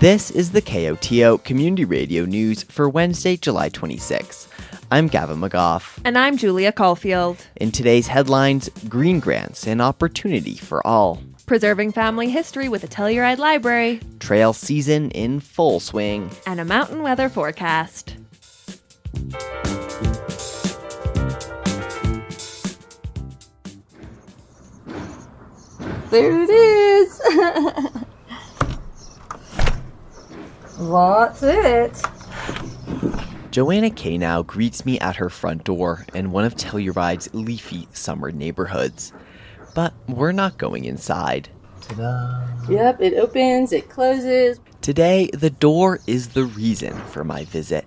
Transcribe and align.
This 0.00 0.30
is 0.30 0.52
the 0.52 0.62
KOTO 0.62 1.44
Community 1.44 1.84
Radio 1.84 2.24
News 2.24 2.62
for 2.62 2.88
Wednesday, 2.88 3.36
July 3.36 3.68
26. 3.68 4.48
I'm 4.90 5.08
Gavin 5.08 5.36
McGough. 5.40 6.00
And 6.06 6.16
I'm 6.16 6.38
Julia 6.38 6.72
Caulfield. 6.72 7.46
In 7.56 7.70
today's 7.70 8.06
headlines, 8.06 8.70
green 8.88 9.20
grants, 9.20 9.66
an 9.66 9.82
opportunity 9.82 10.54
for 10.54 10.86
all. 10.86 11.22
Preserving 11.44 11.92
family 11.92 12.30
history 12.30 12.66
with 12.66 12.82
a 12.82 12.88
Telluride 12.88 13.36
library. 13.36 14.00
Trail 14.20 14.54
season 14.54 15.10
in 15.10 15.38
full 15.38 15.80
swing. 15.80 16.30
And 16.46 16.60
a 16.60 16.64
mountain 16.64 17.02
weather 17.02 17.28
forecast. 17.28 18.16
There 26.10 26.40
it 26.40 26.48
is. 26.48 27.96
That's 30.80 31.42
it. 31.42 32.02
Joanna 33.50 33.90
Kanow 33.90 34.46
greets 34.46 34.86
me 34.86 34.98
at 35.00 35.16
her 35.16 35.28
front 35.28 35.64
door 35.64 36.06
in 36.14 36.30
one 36.30 36.44
of 36.44 36.54
Telluride's 36.54 37.28
leafy 37.34 37.86
summer 37.92 38.32
neighborhoods. 38.32 39.12
But 39.74 39.92
we're 40.08 40.32
not 40.32 40.56
going 40.56 40.86
inside. 40.86 41.50
Ta-da. 41.82 42.72
Yep, 42.72 43.00
it 43.00 43.14
opens, 43.18 43.72
it 43.72 43.90
closes. 43.90 44.60
Today, 44.80 45.28
the 45.34 45.50
door 45.50 46.00
is 46.06 46.28
the 46.28 46.44
reason 46.44 46.94
for 47.06 47.24
my 47.24 47.44
visit. 47.44 47.86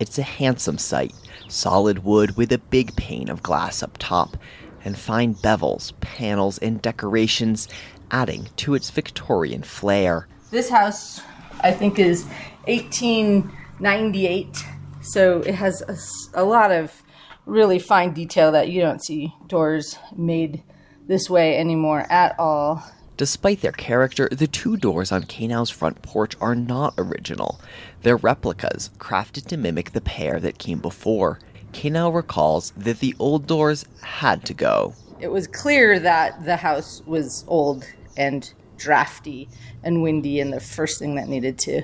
It's 0.00 0.18
a 0.18 0.22
handsome 0.22 0.78
sight, 0.78 1.14
solid 1.48 2.02
wood 2.02 2.36
with 2.36 2.50
a 2.50 2.58
big 2.58 2.96
pane 2.96 3.28
of 3.28 3.42
glass 3.42 3.82
up 3.82 3.98
top, 3.98 4.36
and 4.84 4.98
fine 4.98 5.34
bevels, 5.36 5.92
panels, 6.00 6.58
and 6.58 6.82
decorations 6.82 7.68
adding 8.10 8.48
to 8.56 8.74
its 8.74 8.90
Victorian 8.90 9.62
flair. 9.62 10.26
This 10.50 10.70
house, 10.70 11.20
I 11.62 11.72
think, 11.72 11.98
is 11.98 12.24
1898 12.66 14.64
so 15.02 15.40
it 15.40 15.56
has 15.56 15.82
a, 15.82 16.40
a 16.40 16.44
lot 16.44 16.70
of 16.70 17.02
really 17.44 17.80
fine 17.80 18.14
detail 18.14 18.52
that 18.52 18.68
you 18.68 18.80
don't 18.80 19.04
see 19.04 19.34
doors 19.48 19.98
made 20.16 20.62
this 21.08 21.28
way 21.28 21.58
anymore 21.58 22.06
at 22.08 22.38
all. 22.38 22.84
Despite 23.16 23.60
their 23.60 23.72
character, 23.72 24.28
the 24.30 24.46
two 24.46 24.76
doors 24.76 25.12
on 25.12 25.24
Kanow's 25.24 25.70
front 25.70 26.02
porch 26.02 26.34
are 26.40 26.54
not 26.54 26.94
original. 26.96 27.60
They're 28.02 28.16
replicas, 28.16 28.90
crafted 28.98 29.46
to 29.48 29.56
mimic 29.56 29.90
the 29.90 30.00
pair 30.00 30.40
that 30.40 30.58
came 30.58 30.78
before. 30.78 31.40
Kanow 31.72 32.14
recalls 32.14 32.72
that 32.76 33.00
the 33.00 33.14
old 33.18 33.46
doors 33.46 33.84
had 34.02 34.46
to 34.46 34.54
go. 34.54 34.94
It 35.20 35.30
was 35.30 35.46
clear 35.46 35.98
that 35.98 36.44
the 36.44 36.56
house 36.56 37.02
was 37.06 37.44
old 37.48 37.84
and 38.16 38.52
drafty 38.82 39.48
and 39.82 40.02
windy, 40.02 40.40
and 40.40 40.52
the 40.52 40.60
first 40.60 40.98
thing 40.98 41.14
that 41.14 41.28
needed 41.28 41.58
to 41.60 41.82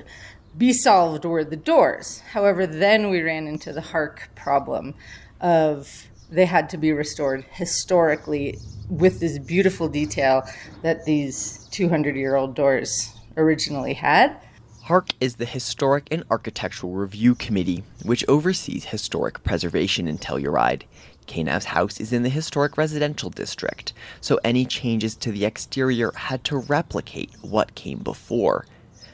be 0.57 0.73
solved 0.73 1.25
were 1.25 1.43
the 1.43 1.55
doors. 1.55 2.21
However, 2.33 2.67
then 2.67 3.09
we 3.09 3.21
ran 3.21 3.47
into 3.47 3.71
the 3.71 3.81
HARC 3.81 4.29
problem 4.35 4.95
of 5.39 6.07
they 6.29 6.45
had 6.45 6.69
to 6.69 6.77
be 6.77 6.91
restored 6.91 7.45
historically 7.51 8.57
with 8.89 9.19
this 9.19 9.39
beautiful 9.39 9.87
detail 9.87 10.43
that 10.81 11.05
these 11.05 11.67
200 11.71 12.15
year 12.15 12.35
old 12.35 12.55
doors 12.55 13.13
originally 13.37 13.93
had. 13.93 14.35
HARC 14.83 15.09
is 15.21 15.35
the 15.35 15.45
Historic 15.45 16.07
and 16.09 16.23
Architectural 16.31 16.93
Review 16.93 17.35
Committee, 17.35 17.83
which 18.03 18.25
oversees 18.27 18.85
historic 18.85 19.43
preservation 19.43 20.07
in 20.07 20.17
Telluride. 20.17 20.83
Kanow's 21.29 21.65
house 21.65 21.99
is 21.99 22.11
in 22.11 22.23
the 22.23 22.29
historic 22.29 22.75
residential 22.75 23.29
district, 23.29 23.93
so 24.19 24.39
any 24.43 24.65
changes 24.65 25.15
to 25.17 25.31
the 25.31 25.45
exterior 25.45 26.11
had 26.13 26.43
to 26.45 26.57
replicate 26.57 27.31
what 27.41 27.75
came 27.75 27.99
before. 27.99 28.65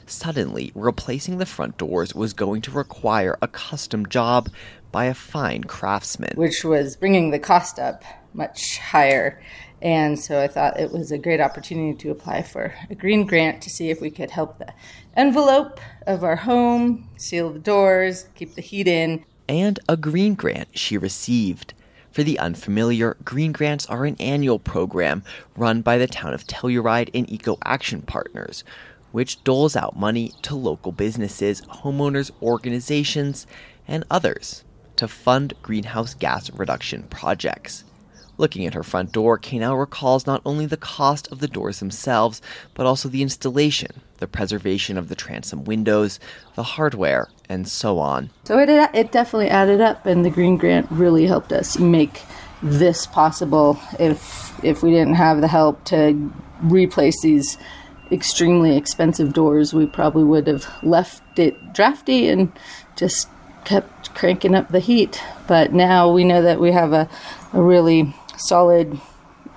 Suddenly, 0.06 0.72
replacing 0.74 1.36
the 1.36 1.46
front 1.46 1.76
doors 1.76 2.14
was 2.14 2.32
going 2.32 2.62
to 2.62 2.70
require 2.70 3.36
a 3.42 3.48
custom 3.48 4.06
job 4.06 4.48
by 4.90 5.04
a 5.04 5.14
fine 5.14 5.64
craftsman. 5.64 6.32
Which 6.36 6.64
was 6.64 6.96
bringing 6.96 7.32
the 7.32 7.38
cost 7.38 7.78
up 7.78 8.02
much 8.32 8.78
higher. 8.78 9.42
And 9.82 10.18
so 10.18 10.40
I 10.40 10.48
thought 10.48 10.80
it 10.80 10.92
was 10.92 11.12
a 11.12 11.18
great 11.18 11.40
opportunity 11.40 11.98
to 11.98 12.10
apply 12.10 12.42
for 12.42 12.72
a 12.88 12.94
green 12.94 13.26
grant 13.26 13.62
to 13.62 13.70
see 13.70 13.90
if 13.90 14.00
we 14.00 14.10
could 14.10 14.30
help 14.30 14.58
the 14.58 14.72
envelope 15.14 15.80
of 16.06 16.24
our 16.24 16.36
home, 16.36 17.10
seal 17.16 17.52
the 17.52 17.58
doors, 17.58 18.28
keep 18.34 18.54
the 18.54 18.62
heat 18.62 18.88
in. 18.88 19.24
And 19.48 19.78
a 19.86 19.98
green 19.98 20.34
grant 20.34 20.68
she 20.78 20.96
received. 20.96 21.74
For 22.16 22.24
the 22.24 22.38
unfamiliar, 22.38 23.18
Green 23.26 23.52
Grants 23.52 23.84
are 23.88 24.06
an 24.06 24.16
annual 24.18 24.58
program 24.58 25.22
run 25.54 25.82
by 25.82 25.98
the 25.98 26.06
town 26.06 26.32
of 26.32 26.46
Telluride 26.46 27.10
and 27.12 27.30
Eco 27.30 27.58
Action 27.62 28.00
Partners, 28.00 28.64
which 29.12 29.44
doles 29.44 29.76
out 29.76 29.98
money 29.98 30.32
to 30.40 30.54
local 30.54 30.92
businesses, 30.92 31.60
homeowners, 31.60 32.30
organizations, 32.40 33.46
and 33.86 34.02
others 34.10 34.64
to 34.96 35.06
fund 35.06 35.52
greenhouse 35.60 36.14
gas 36.14 36.50
reduction 36.52 37.02
projects. 37.02 37.84
Looking 38.38 38.64
at 38.64 38.72
her 38.72 38.82
front 38.82 39.12
door, 39.12 39.38
Kanow 39.38 39.78
recalls 39.78 40.26
not 40.26 40.40
only 40.46 40.64
the 40.64 40.78
cost 40.78 41.30
of 41.30 41.40
the 41.40 41.48
doors 41.48 41.80
themselves, 41.80 42.40
but 42.72 42.86
also 42.86 43.10
the 43.10 43.20
installation, 43.20 44.00
the 44.18 44.26
preservation 44.26 44.98
of 44.98 45.08
the 45.08 45.14
transom 45.14 45.64
windows, 45.64 46.18
the 46.54 46.62
hardware, 46.62 47.28
and 47.48 47.68
so 47.68 47.98
on. 47.98 48.30
So 48.44 48.58
it, 48.58 48.68
it 48.68 49.12
definitely 49.12 49.48
added 49.48 49.80
up, 49.80 50.06
and 50.06 50.24
the 50.24 50.30
Green 50.30 50.56
Grant 50.56 50.90
really 50.90 51.26
helped 51.26 51.52
us 51.52 51.78
make 51.78 52.22
this 52.62 53.06
possible. 53.06 53.78
If 53.98 54.64
if 54.64 54.82
we 54.82 54.90
didn't 54.90 55.14
have 55.14 55.40
the 55.40 55.48
help 55.48 55.84
to 55.86 56.32
replace 56.62 57.20
these 57.20 57.58
extremely 58.10 58.76
expensive 58.76 59.32
doors, 59.32 59.74
we 59.74 59.86
probably 59.86 60.24
would 60.24 60.46
have 60.46 60.66
left 60.82 61.38
it 61.38 61.72
drafty 61.72 62.28
and 62.28 62.52
just 62.96 63.28
kept 63.64 64.14
cranking 64.14 64.54
up 64.54 64.68
the 64.68 64.80
heat. 64.80 65.20
But 65.46 65.72
now 65.72 66.10
we 66.10 66.24
know 66.24 66.42
that 66.42 66.60
we 66.60 66.72
have 66.72 66.92
a, 66.92 67.08
a 67.52 67.60
really 67.60 68.14
solid 68.36 68.98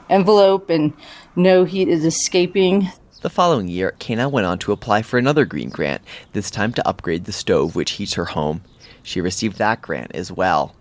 envelope 0.09 0.69
and 0.69 0.93
no 1.35 1.63
heat 1.63 1.87
is 1.87 2.03
escaping. 2.05 2.89
The 3.21 3.29
following 3.29 3.67
year, 3.67 3.95
Kanow 3.99 4.31
went 4.31 4.47
on 4.47 4.59
to 4.59 4.71
apply 4.71 5.01
for 5.01 5.17
another 5.17 5.43
green 5.43 5.69
grant, 5.69 6.01
this 6.31 6.49
time 6.49 6.71
to 6.71 6.87
upgrade 6.87 7.25
the 7.25 7.33
stove 7.33 7.75
which 7.75 7.91
heats 7.91 8.13
her 8.13 8.23
home. 8.23 8.61
She 9.03 9.19
received 9.19 9.57
that 9.57 9.81
grant 9.81 10.11
as 10.13 10.31
well. 10.31 10.73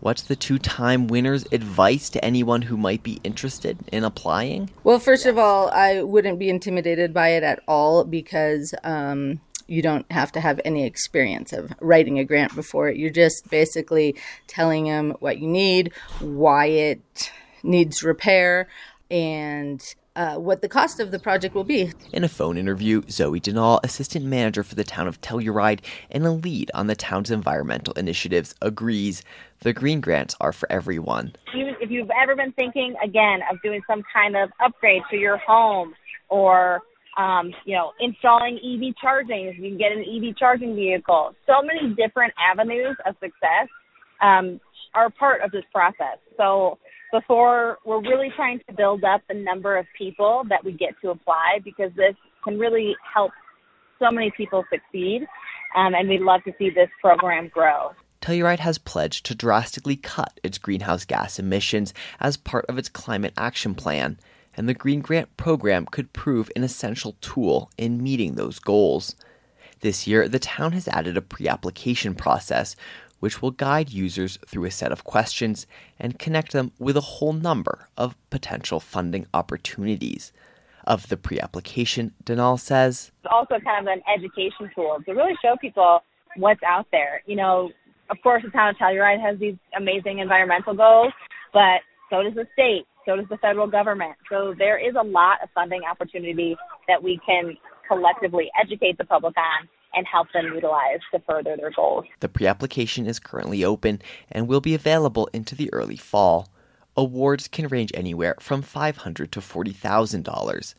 What's 0.00 0.22
the 0.22 0.36
two 0.36 0.58
time 0.58 1.06
winner's 1.06 1.44
advice 1.52 2.08
to 2.10 2.24
anyone 2.24 2.62
who 2.62 2.78
might 2.78 3.02
be 3.02 3.20
interested 3.24 3.76
in 3.92 4.04
applying? 4.04 4.70
Well, 4.84 4.98
first 4.98 5.26
of 5.26 5.36
all, 5.36 5.68
I 5.68 6.02
wouldn't 6.02 6.38
be 6.38 6.48
intimidated 6.48 7.12
by 7.12 7.30
it 7.30 7.42
at 7.42 7.62
all 7.68 8.04
because 8.04 8.74
um, 8.82 9.42
you 9.66 9.82
don't 9.82 10.10
have 10.10 10.32
to 10.32 10.40
have 10.40 10.58
any 10.64 10.86
experience 10.86 11.52
of 11.52 11.74
writing 11.80 12.18
a 12.18 12.24
grant 12.24 12.54
before. 12.54 12.88
You're 12.88 13.10
just 13.10 13.50
basically 13.50 14.16
telling 14.46 14.84
them 14.84 15.14
what 15.20 15.40
you 15.40 15.46
need, 15.46 15.92
why 16.20 16.66
it 16.68 17.30
needs 17.62 18.02
repair, 18.02 18.68
and 19.10 19.82
uh, 20.16 20.36
what 20.36 20.62
the 20.62 20.68
cost 20.68 20.98
of 20.98 21.10
the 21.10 21.18
project 21.18 21.54
will 21.54 21.64
be. 21.64 21.92
In 22.12 22.24
a 22.24 22.28
phone 22.28 22.56
interview, 22.56 23.02
Zoe 23.08 23.38
Denal, 23.38 23.78
assistant 23.84 24.24
manager 24.24 24.64
for 24.64 24.74
the 24.74 24.82
town 24.82 25.06
of 25.06 25.20
Telluride 25.20 25.80
and 26.10 26.24
a 26.26 26.32
lead 26.32 26.70
on 26.74 26.86
the 26.86 26.96
town's 26.96 27.30
environmental 27.30 27.92
initiatives, 27.94 28.54
agrees 28.62 29.22
the 29.60 29.72
green 29.72 30.00
grants 30.00 30.34
are 30.40 30.52
for 30.52 30.70
everyone. 30.72 31.36
If 31.54 31.90
you've 31.90 32.10
ever 32.10 32.34
been 32.34 32.52
thinking 32.52 32.96
again 33.04 33.40
of 33.50 33.60
doing 33.62 33.82
some 33.86 34.02
kind 34.12 34.36
of 34.36 34.50
upgrade 34.58 35.02
to 35.10 35.16
your 35.16 35.36
home 35.36 35.94
or 36.28 36.80
um, 37.16 37.54
you 37.64 37.74
know, 37.74 37.92
installing 37.98 38.58
EV 38.58 38.94
charging, 39.00 39.46
if 39.46 39.56
you 39.56 39.70
can 39.70 39.78
get 39.78 39.92
an 39.92 40.04
EV 40.04 40.36
charging 40.36 40.74
vehicle, 40.74 41.34
so 41.46 41.62
many 41.62 41.94
different 41.94 42.34
avenues 42.38 42.96
of 43.06 43.14
success 43.14 43.68
um, 44.20 44.60
are 44.94 45.08
part 45.10 45.40
of 45.40 45.50
this 45.50 45.64
process. 45.72 46.18
So 46.36 46.78
before 47.12 47.78
we're 47.84 48.00
really 48.00 48.30
trying 48.34 48.60
to 48.68 48.74
build 48.74 49.04
up 49.04 49.22
the 49.28 49.34
number 49.34 49.76
of 49.76 49.86
people 49.96 50.44
that 50.48 50.64
we 50.64 50.72
get 50.72 50.94
to 51.02 51.10
apply 51.10 51.60
because 51.64 51.90
this 51.96 52.14
can 52.44 52.58
really 52.58 52.96
help 53.14 53.32
so 53.98 54.10
many 54.10 54.30
people 54.36 54.64
succeed. 54.70 55.26
Um, 55.76 55.94
and 55.94 56.08
we'd 56.08 56.20
love 56.20 56.42
to 56.44 56.52
see 56.58 56.70
this 56.70 56.88
program 57.00 57.48
grow. 57.48 57.92
Telluride 58.20 58.60
has 58.60 58.78
pledged 58.78 59.26
to 59.26 59.34
drastically 59.34 59.96
cut 59.96 60.40
its 60.42 60.58
greenhouse 60.58 61.04
gas 61.04 61.38
emissions 61.38 61.92
as 62.18 62.36
part 62.36 62.64
of 62.66 62.78
its 62.78 62.88
climate 62.88 63.34
action 63.36 63.74
plan, 63.74 64.18
and 64.56 64.68
the 64.68 64.74
Green 64.74 65.00
Grant 65.00 65.36
program 65.36 65.86
could 65.86 66.12
prove 66.12 66.50
an 66.56 66.64
essential 66.64 67.16
tool 67.20 67.70
in 67.76 68.02
meeting 68.02 68.34
those 68.34 68.58
goals. 68.58 69.14
This 69.80 70.06
year, 70.06 70.28
the 70.28 70.38
town 70.38 70.72
has 70.72 70.88
added 70.88 71.16
a 71.16 71.22
pre 71.22 71.46
application 71.46 72.14
process 72.14 72.74
which 73.26 73.42
will 73.42 73.50
guide 73.50 73.90
users 73.90 74.38
through 74.46 74.64
a 74.64 74.70
set 74.70 74.92
of 74.92 75.02
questions 75.02 75.66
and 75.98 76.16
connect 76.16 76.52
them 76.52 76.70
with 76.78 76.96
a 76.96 77.00
whole 77.00 77.32
number 77.32 77.88
of 77.96 78.14
potential 78.30 78.78
funding 78.78 79.26
opportunities. 79.34 80.32
Of 80.84 81.08
the 81.08 81.16
pre 81.16 81.40
application, 81.40 82.14
Denal 82.22 82.60
says 82.60 83.10
It's 83.24 83.32
also 83.32 83.58
kind 83.58 83.88
of 83.88 83.92
an 83.92 84.02
education 84.06 84.70
tool 84.72 84.98
to 85.04 85.12
really 85.12 85.34
show 85.42 85.56
people 85.60 86.04
what's 86.36 86.62
out 86.62 86.86
there. 86.92 87.20
You 87.26 87.34
know, 87.34 87.72
of 88.10 88.18
course, 88.22 88.44
the 88.44 88.50
town 88.50 88.68
of 88.68 88.76
Telluride 88.76 89.20
has 89.20 89.40
these 89.40 89.56
amazing 89.76 90.20
environmental 90.20 90.74
goals, 90.74 91.12
but 91.52 91.80
so 92.08 92.22
does 92.22 92.34
the 92.34 92.46
state, 92.52 92.86
so 93.04 93.16
does 93.16 93.26
the 93.28 93.38
federal 93.38 93.66
government. 93.66 94.14
So 94.30 94.54
there 94.56 94.78
is 94.78 94.94
a 94.94 95.02
lot 95.02 95.42
of 95.42 95.48
funding 95.52 95.80
opportunity 95.82 96.56
that 96.86 97.02
we 97.02 97.18
can 97.26 97.56
collectively 97.88 98.48
educate 98.62 98.98
the 98.98 99.04
public 99.04 99.36
on 99.36 99.68
and 99.96 100.06
help 100.06 100.30
them 100.32 100.52
utilize 100.54 101.00
to 101.12 101.18
further 101.20 101.56
their 101.56 101.70
goals. 101.70 102.04
The 102.20 102.28
pre 102.28 102.46
application 102.46 103.06
is 103.06 103.18
currently 103.18 103.64
open 103.64 104.00
and 104.30 104.46
will 104.46 104.60
be 104.60 104.74
available 104.74 105.28
into 105.32 105.54
the 105.54 105.72
early 105.72 105.96
fall. 105.96 106.48
Awards 106.96 107.48
can 107.48 107.68
range 107.68 107.90
anywhere 107.94 108.36
from 108.40 108.62
$500 108.62 109.30
to 109.30 109.40
$40,000. 109.40 110.74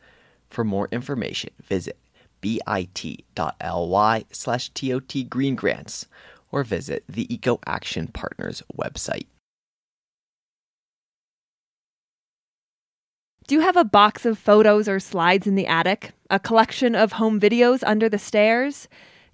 For 0.48 0.64
more 0.64 0.88
information, 0.90 1.50
visit 1.62 1.98
bit.ly 2.40 4.24
slash 4.30 4.68
TOT 4.70 5.14
Green 5.28 5.54
Grants 5.54 6.06
or 6.50 6.64
visit 6.64 7.04
the 7.08 7.32
Eco 7.32 7.60
Action 7.66 8.08
Partners 8.08 8.62
website. 8.76 9.26
Do 13.48 13.54
you 13.54 13.62
have 13.62 13.78
a 13.78 13.84
box 13.84 14.26
of 14.26 14.38
photos 14.38 14.90
or 14.90 15.00
slides 15.00 15.46
in 15.46 15.54
the 15.54 15.66
attic? 15.66 16.10
A 16.28 16.38
collection 16.38 16.94
of 16.94 17.12
home 17.12 17.40
videos 17.40 17.82
under 17.86 18.06
the 18.06 18.18
stairs? 18.18 18.88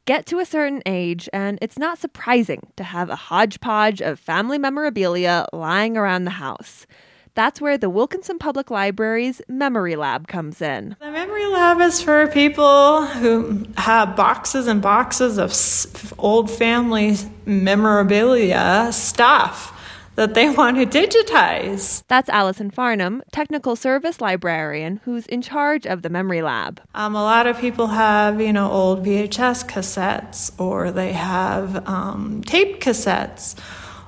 Get 0.05 0.25
to 0.27 0.39
a 0.39 0.45
certain 0.45 0.85
age, 0.87 1.29
and 1.33 1.59
it's 1.61 1.81
not 1.81 1.99
surprising 1.99 2.69
to 2.77 2.85
have 2.85 3.11
a 3.11 3.17
hodgepodge 3.17 4.01
of 4.01 4.21
family 4.21 4.57
memorabilia 4.57 5.47
lying 5.53 5.97
around 5.97 6.27
the 6.27 6.31
house. 6.31 6.87
That's 7.35 7.61
where 7.61 7.77
the 7.77 7.91
Wilkinson 7.91 8.39
Public 8.39 8.71
Library's 8.71 9.43
Memory 9.49 9.97
Lab 9.97 10.29
comes 10.29 10.63
in. 10.63 10.95
The 11.01 11.11
Memory 11.11 11.47
Lab 11.47 11.81
is 11.81 12.01
for 12.01 12.29
people 12.29 13.07
who 13.07 13.67
have 13.79 14.15
boxes 14.15 14.69
and 14.69 14.81
boxes 14.81 15.39
of 15.39 16.15
old 16.21 16.49
family 16.53 17.17
memorabilia 17.47 18.91
stuff 18.93 19.74
that 20.17 20.35
they 20.35 20.49
want 20.57 20.77
to 20.77 20.87
digitize. 20.87 22.03
That's 22.09 22.29
Allison 22.29 22.71
Farnham, 22.71 23.23
technical 23.33 23.77
service 23.77 24.21
librarian, 24.21 25.01
who's 25.05 25.27
in 25.27 25.43
charge 25.43 25.87
of 25.87 26.03
the 26.03 26.11
Memory 26.11 26.43
Lab. 26.43 26.81
Um, 26.95 27.15
a 27.15 27.23
lot 27.23 27.47
of 27.47 27.59
people 27.59 27.89
have, 27.89 28.41
you 28.41 28.53
know, 28.53 28.71
old 28.71 29.05
VHS 29.05 29.69
cassettes 29.69 30.53
or 30.61 30.91
they 30.91 31.13
have 31.13 31.87
um, 31.89 32.43
tape 32.45 32.81
cassettes 32.81 33.59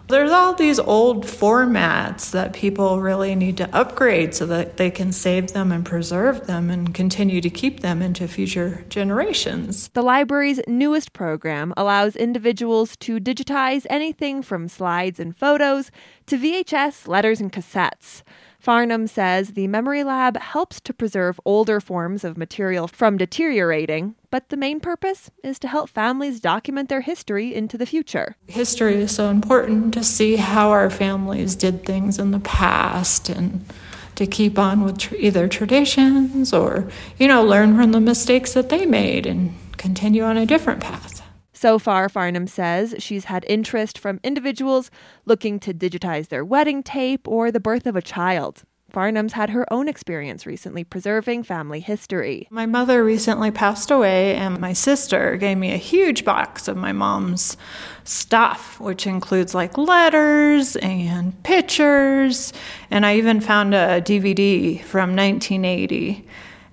there's 0.08 0.30
all 0.30 0.54
these 0.54 0.78
old 0.78 1.26
formats 1.26 2.30
that 2.30 2.52
people 2.52 3.00
really 3.00 3.34
need 3.34 3.56
to 3.56 3.76
upgrade 3.76 4.34
so 4.34 4.46
that 4.46 4.76
they 4.76 4.90
can 4.90 5.12
save 5.12 5.52
them 5.52 5.72
and 5.72 5.84
preserve 5.84 6.46
them 6.46 6.70
and 6.70 6.94
continue 6.94 7.40
to 7.40 7.50
keep 7.50 7.80
them 7.80 8.00
into 8.00 8.28
future 8.28 8.84
generations. 8.88 9.88
The 9.94 10.02
library's 10.02 10.60
newest 10.68 11.12
program 11.12 11.74
allows 11.76 12.14
individuals 12.14 12.96
to 12.98 13.18
digitize 13.18 13.84
anything 13.90 14.42
from 14.42 14.68
slides 14.68 15.18
and 15.18 15.36
photos 15.36 15.90
to 16.26 16.38
VHS, 16.38 17.08
letters, 17.08 17.40
and 17.40 17.52
cassettes. 17.52 18.22
Farnham 18.66 19.06
says 19.06 19.50
the 19.50 19.68
Memory 19.68 20.02
Lab 20.02 20.36
helps 20.38 20.80
to 20.80 20.92
preserve 20.92 21.38
older 21.44 21.78
forms 21.78 22.24
of 22.24 22.36
material 22.36 22.88
from 22.88 23.16
deteriorating, 23.16 24.16
but 24.28 24.48
the 24.48 24.56
main 24.56 24.80
purpose 24.80 25.30
is 25.44 25.60
to 25.60 25.68
help 25.68 25.88
families 25.88 26.40
document 26.40 26.88
their 26.88 27.02
history 27.02 27.54
into 27.54 27.78
the 27.78 27.86
future. 27.86 28.34
History 28.48 28.96
is 28.96 29.14
so 29.14 29.30
important 29.30 29.94
to 29.94 30.02
see 30.02 30.34
how 30.34 30.70
our 30.70 30.90
families 30.90 31.54
did 31.54 31.84
things 31.84 32.18
in 32.18 32.32
the 32.32 32.40
past 32.40 33.28
and 33.28 33.64
to 34.16 34.26
keep 34.26 34.58
on 34.58 34.82
with 34.82 34.98
tr- 34.98 35.14
either 35.14 35.46
traditions 35.46 36.52
or, 36.52 36.90
you 37.20 37.28
know, 37.28 37.44
learn 37.44 37.76
from 37.76 37.92
the 37.92 38.00
mistakes 38.00 38.52
that 38.54 38.68
they 38.68 38.84
made 38.84 39.26
and 39.26 39.54
continue 39.76 40.24
on 40.24 40.36
a 40.36 40.44
different 40.44 40.80
path. 40.80 41.15
So 41.56 41.78
far, 41.78 42.10
Farnham 42.10 42.46
says 42.48 42.94
she's 42.98 43.24
had 43.24 43.46
interest 43.48 43.98
from 43.98 44.20
individuals 44.22 44.90
looking 45.24 45.58
to 45.60 45.72
digitize 45.72 46.28
their 46.28 46.44
wedding 46.44 46.82
tape 46.82 47.26
or 47.26 47.50
the 47.50 47.58
birth 47.58 47.86
of 47.86 47.96
a 47.96 48.02
child. 48.02 48.64
Farnham's 48.90 49.32
had 49.32 49.48
her 49.48 49.70
own 49.72 49.88
experience 49.88 50.44
recently 50.44 50.84
preserving 50.84 51.44
family 51.44 51.80
history. 51.80 52.46
My 52.50 52.66
mother 52.66 53.02
recently 53.02 53.50
passed 53.50 53.90
away, 53.90 54.34
and 54.34 54.60
my 54.60 54.74
sister 54.74 55.38
gave 55.38 55.56
me 55.56 55.72
a 55.72 55.78
huge 55.78 56.26
box 56.26 56.68
of 56.68 56.76
my 56.76 56.92
mom's 56.92 57.56
stuff, 58.04 58.78
which 58.78 59.06
includes 59.06 59.54
like 59.54 59.78
letters 59.78 60.76
and 60.76 61.42
pictures. 61.42 62.52
And 62.90 63.06
I 63.06 63.16
even 63.16 63.40
found 63.40 63.74
a 63.74 64.02
DVD 64.02 64.82
from 64.82 65.16
1980. 65.16 66.22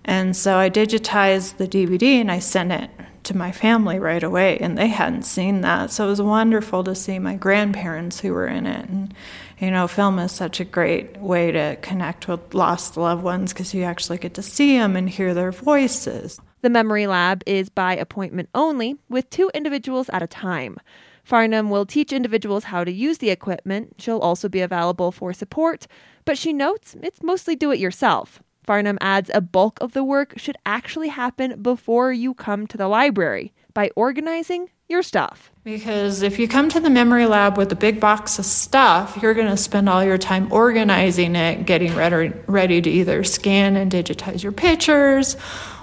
And 0.03 0.35
so 0.35 0.57
I 0.57 0.69
digitized 0.69 1.55
the 1.55 1.69
DVD 1.69 2.19
and 2.19 2.29
I 2.29 2.39
sent 2.39 2.73
it 2.73 2.89
to 3.25 3.37
my 3.37 3.51
family 3.51 3.99
right 3.99 4.23
away, 4.23 4.57
and 4.59 4.77
they 4.77 4.87
hadn't 4.87 5.23
seen 5.23 5.61
that. 5.61 5.91
So 5.91 6.05
it 6.05 6.09
was 6.09 6.21
wonderful 6.21 6.83
to 6.83 6.95
see 6.95 7.19
my 7.19 7.35
grandparents 7.35 8.19
who 8.19 8.33
were 8.33 8.47
in 8.47 8.65
it. 8.65 8.89
And, 8.89 9.13
you 9.59 9.71
know, 9.71 9.87
film 9.87 10.19
is 10.19 10.31
such 10.31 10.59
a 10.59 10.65
great 10.65 11.17
way 11.17 11.51
to 11.51 11.77
connect 11.81 12.27
with 12.27 12.53
lost 12.53 12.97
loved 12.97 13.23
ones 13.23 13.53
because 13.53 13.73
you 13.73 13.83
actually 13.83 14.17
get 14.17 14.33
to 14.35 14.41
see 14.41 14.77
them 14.77 14.95
and 14.95 15.09
hear 15.09 15.33
their 15.33 15.51
voices. 15.51 16.39
The 16.61 16.69
Memory 16.69 17.07
Lab 17.07 17.43
is 17.45 17.69
by 17.69 17.95
appointment 17.95 18.49
only, 18.55 18.97
with 19.09 19.29
two 19.29 19.51
individuals 19.53 20.09
at 20.09 20.23
a 20.23 20.27
time. 20.27 20.77
Farnham 21.23 21.69
will 21.69 21.85
teach 21.85 22.11
individuals 22.11 22.65
how 22.65 22.83
to 22.83 22.91
use 22.91 23.19
the 23.19 23.29
equipment. 23.29 23.95
She'll 23.97 24.19
also 24.19 24.49
be 24.49 24.61
available 24.61 25.11
for 25.11 25.33
support, 25.33 25.87
but 26.25 26.37
she 26.37 26.53
notes 26.53 26.95
it's 27.01 27.23
mostly 27.23 27.55
do 27.55 27.71
it 27.71 27.79
yourself. 27.79 28.41
Farnham 28.63 28.97
adds 29.01 29.29
a 29.33 29.41
bulk 29.41 29.77
of 29.81 29.93
the 29.93 30.03
work 30.03 30.33
should 30.37 30.57
actually 30.65 31.09
happen 31.09 31.61
before 31.61 32.13
you 32.13 32.33
come 32.33 32.67
to 32.67 32.77
the 32.77 32.87
library 32.87 33.53
by 33.73 33.89
organizing 33.95 34.69
your 34.87 35.03
stuff. 35.03 35.51
Because 35.63 36.21
if 36.21 36.39
you 36.39 36.47
come 36.47 36.69
to 36.69 36.79
the 36.79 36.89
memory 36.89 37.25
lab 37.25 37.57
with 37.57 37.71
a 37.71 37.75
big 37.75 37.99
box 37.99 38.37
of 38.37 38.45
stuff, 38.45 39.17
you're 39.21 39.33
going 39.33 39.47
to 39.47 39.57
spend 39.57 39.89
all 39.89 40.03
your 40.03 40.17
time 40.17 40.51
organizing 40.51 41.35
it, 41.35 41.65
getting 41.65 41.95
ready, 41.95 42.81
to 42.81 42.89
either 42.89 43.23
scan 43.23 43.75
and 43.75 43.91
digitize 43.91 44.43
your 44.43 44.51
pictures 44.51 45.35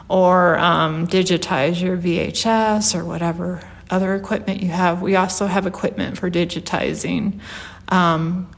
or 0.08 0.58
um, 0.58 1.06
digitize 1.06 1.80
your 1.80 1.96
VHS 1.96 2.98
or 2.98 3.04
whatever 3.04 3.60
other 3.90 4.14
equipment 4.14 4.62
you 4.62 4.68
have. 4.68 5.02
We 5.02 5.16
also 5.16 5.46
have 5.46 5.66
equipment 5.66 6.18
for 6.18 6.30
digitizing 6.30 7.40
um, 7.88 8.50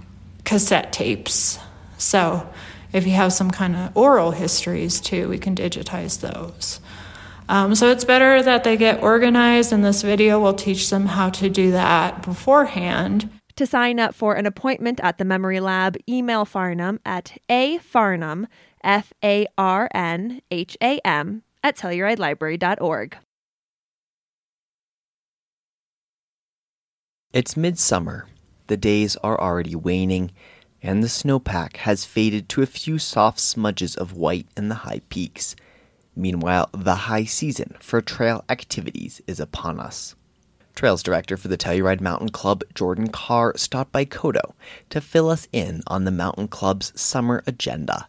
cassette 0.45 0.93
tapes. 0.93 1.59
So 1.99 2.47
if 2.93 3.07
you 3.07 3.13
have 3.13 3.33
some 3.33 3.51
kind 3.51 3.77
of 3.77 3.97
oral 3.97 4.33
histories 4.33 5.01
too, 5.01 5.29
we 5.29 5.39
can 5.39 5.55
digitize 5.55 6.21
those. 6.21 6.81
Um, 7.49 7.75
so 7.75 7.91
it's 7.91 8.05
better 8.05 8.43
that 8.43 8.65
they 8.65 8.77
get 8.77 9.03
organized, 9.03 9.73
and 9.73 9.85
this 9.85 10.03
video 10.03 10.41
will 10.41 10.55
teach 10.55 10.89
them 10.91 11.07
how 11.07 11.31
to 11.31 11.51
do 11.51 11.71
that 11.73 12.23
beforehand. 12.23 13.31
To 13.57 13.67
sign 13.67 14.01
up 14.01 14.15
for 14.15 14.35
an 14.35 14.47
appointment 14.47 15.01
at 15.03 15.19
the 15.19 15.25
Memory 15.25 15.61
Lab, 15.61 15.97
email 16.09 16.45
Farnham 16.45 17.01
at 17.05 17.37
afarnham, 17.51 18.47
F 18.83 19.13
A 19.23 19.47
R 19.59 19.89
N 19.93 20.41
H 20.51 20.77
A 20.83 20.99
M, 21.05 21.43
at 21.63 21.77
TellurideLibrary.org. 21.77 23.17
It's 27.33 27.57
midsummer. 27.57 28.27
The 28.69 28.77
days 28.77 29.17
are 29.17 29.39
already 29.41 29.75
waning, 29.75 30.33
and 30.83 31.03
the 31.03 31.09
snowpack 31.09 31.77
has 31.79 32.05
faded 32.05 32.49
to 32.49 32.63
a 32.63 32.67
few 32.67 32.99
soft 32.99 33.39
smudges 33.39 33.97
of 33.97 34.13
white 34.13 34.47
in 34.57 34.69
the 34.69 34.77
high 34.77 35.01
peaks. 35.09 35.55
Meanwhile, 36.17 36.69
the 36.73 36.95
high 36.95 37.25
season 37.25 37.77
for 37.81 38.01
trail 38.01 38.45
activities 38.49 39.23
is 39.27 39.41
upon 39.41 39.79
us. 39.79 40.15
Trails 40.75 41.03
director 41.03 41.37
for 41.37 41.49
the 41.49 41.57
Telluride 41.57 42.01
Mountain 42.01 42.31
Club, 42.31 42.65
Jordan 42.75 43.09
Carr, 43.09 43.57
stopped 43.57 43.93
by 43.93 44.05
KOTO 44.05 44.55
to 44.91 45.01
fill 45.01 45.31
us 45.31 45.47
in 45.53 45.83
on 45.87 46.05
the 46.05 46.11
mountain 46.11 46.49
club's 46.49 46.99
summer 47.01 47.43
agenda. 47.47 48.09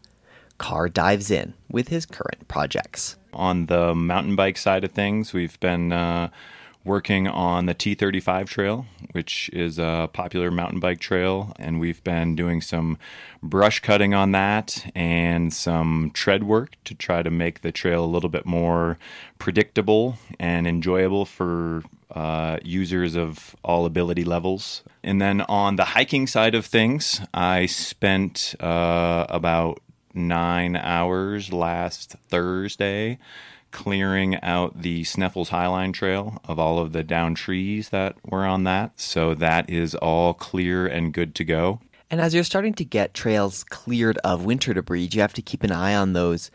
Carr 0.58 0.88
dives 0.88 1.30
in 1.30 1.54
with 1.70 1.90
his 1.90 2.06
current 2.06 2.48
projects. 2.48 3.18
On 3.34 3.66
the 3.66 3.94
mountain 3.94 4.36
bike 4.36 4.58
side 4.58 4.84
of 4.84 4.92
things, 4.92 5.34
we've 5.34 5.60
been 5.60 5.92
uh, 5.92 6.30
working 6.86 7.28
on 7.28 7.66
the 7.66 7.76
T35 7.76 8.48
trail, 8.48 8.86
which 9.12 9.50
is 9.54 9.80
a 9.80 10.10
popular 10.12 10.52
mountain 10.52 10.80
bike 10.80 11.00
trail, 11.00 11.54
and 11.58 11.80
we've 11.80 12.04
been 12.04 12.36
doing 12.36 12.62
some 12.62 12.98
brush 13.42 13.80
cutting 13.80 14.14
on 14.14 14.32
that 14.32 14.92
and 14.96 15.54
some 15.54 16.12
tread 16.14 16.44
work 16.44 16.76
to 16.84 16.94
try 16.94 17.24
to 17.24 17.32
make 17.32 17.62
the 17.62 17.72
trail 17.72 18.04
a 18.04 18.08
little 18.08 18.30
bit 18.30 18.46
more 18.46 18.98
predictable 19.40 20.18
and 20.40 20.68
enjoyable 20.68 21.26
for 21.26 21.84
uh, 22.12 22.58
users 22.64 23.16
of 23.16 23.56
all 23.64 23.86
ability 23.86 24.24
levels. 24.24 24.84
And 25.04 25.22
then 25.22 25.42
on 25.42 25.78
the 25.78 25.86
hiking 25.86 26.28
side 26.28 26.54
of 26.54 26.66
things, 26.66 27.22
I 27.34 27.66
spent 27.66 28.56
uh, 28.60 29.26
about 29.30 29.80
nine 30.14 30.76
hours 30.76 31.52
last 31.52 32.16
Thursday 32.28 33.18
clearing 33.74 34.40
out 34.42 34.82
the 34.82 35.04
Sneffels 35.04 35.50
Highline 35.50 35.94
Trail 35.94 36.40
of 36.46 36.58
all 36.58 36.80
of 36.80 36.94
the 36.94 37.04
down 37.04 37.36
trees 37.36 37.90
that 37.90 38.16
were 38.24 38.46
on 38.46 38.64
that. 38.64 38.98
So 38.98 39.34
that 39.34 39.70
is 39.70 39.96
all 39.96 40.34
clear 40.34 40.88
and 40.88 41.14
good 41.14 41.36
to 41.36 41.44
go. 41.44 41.82
And 42.10 42.22
as 42.22 42.34
you're 42.34 42.44
starting 42.44 42.76
to 42.76 42.86
get 42.86 43.14
trails 43.14 43.64
cleared 43.66 44.20
of 44.20 44.46
winter 44.46 44.74
debris, 44.74 45.10
you 45.12 45.22
have 45.22 45.34
to 45.34 45.42
keep 45.42 45.64
an 45.64 45.72
eye 45.72 45.96
on 45.96 46.14
those 46.14 46.52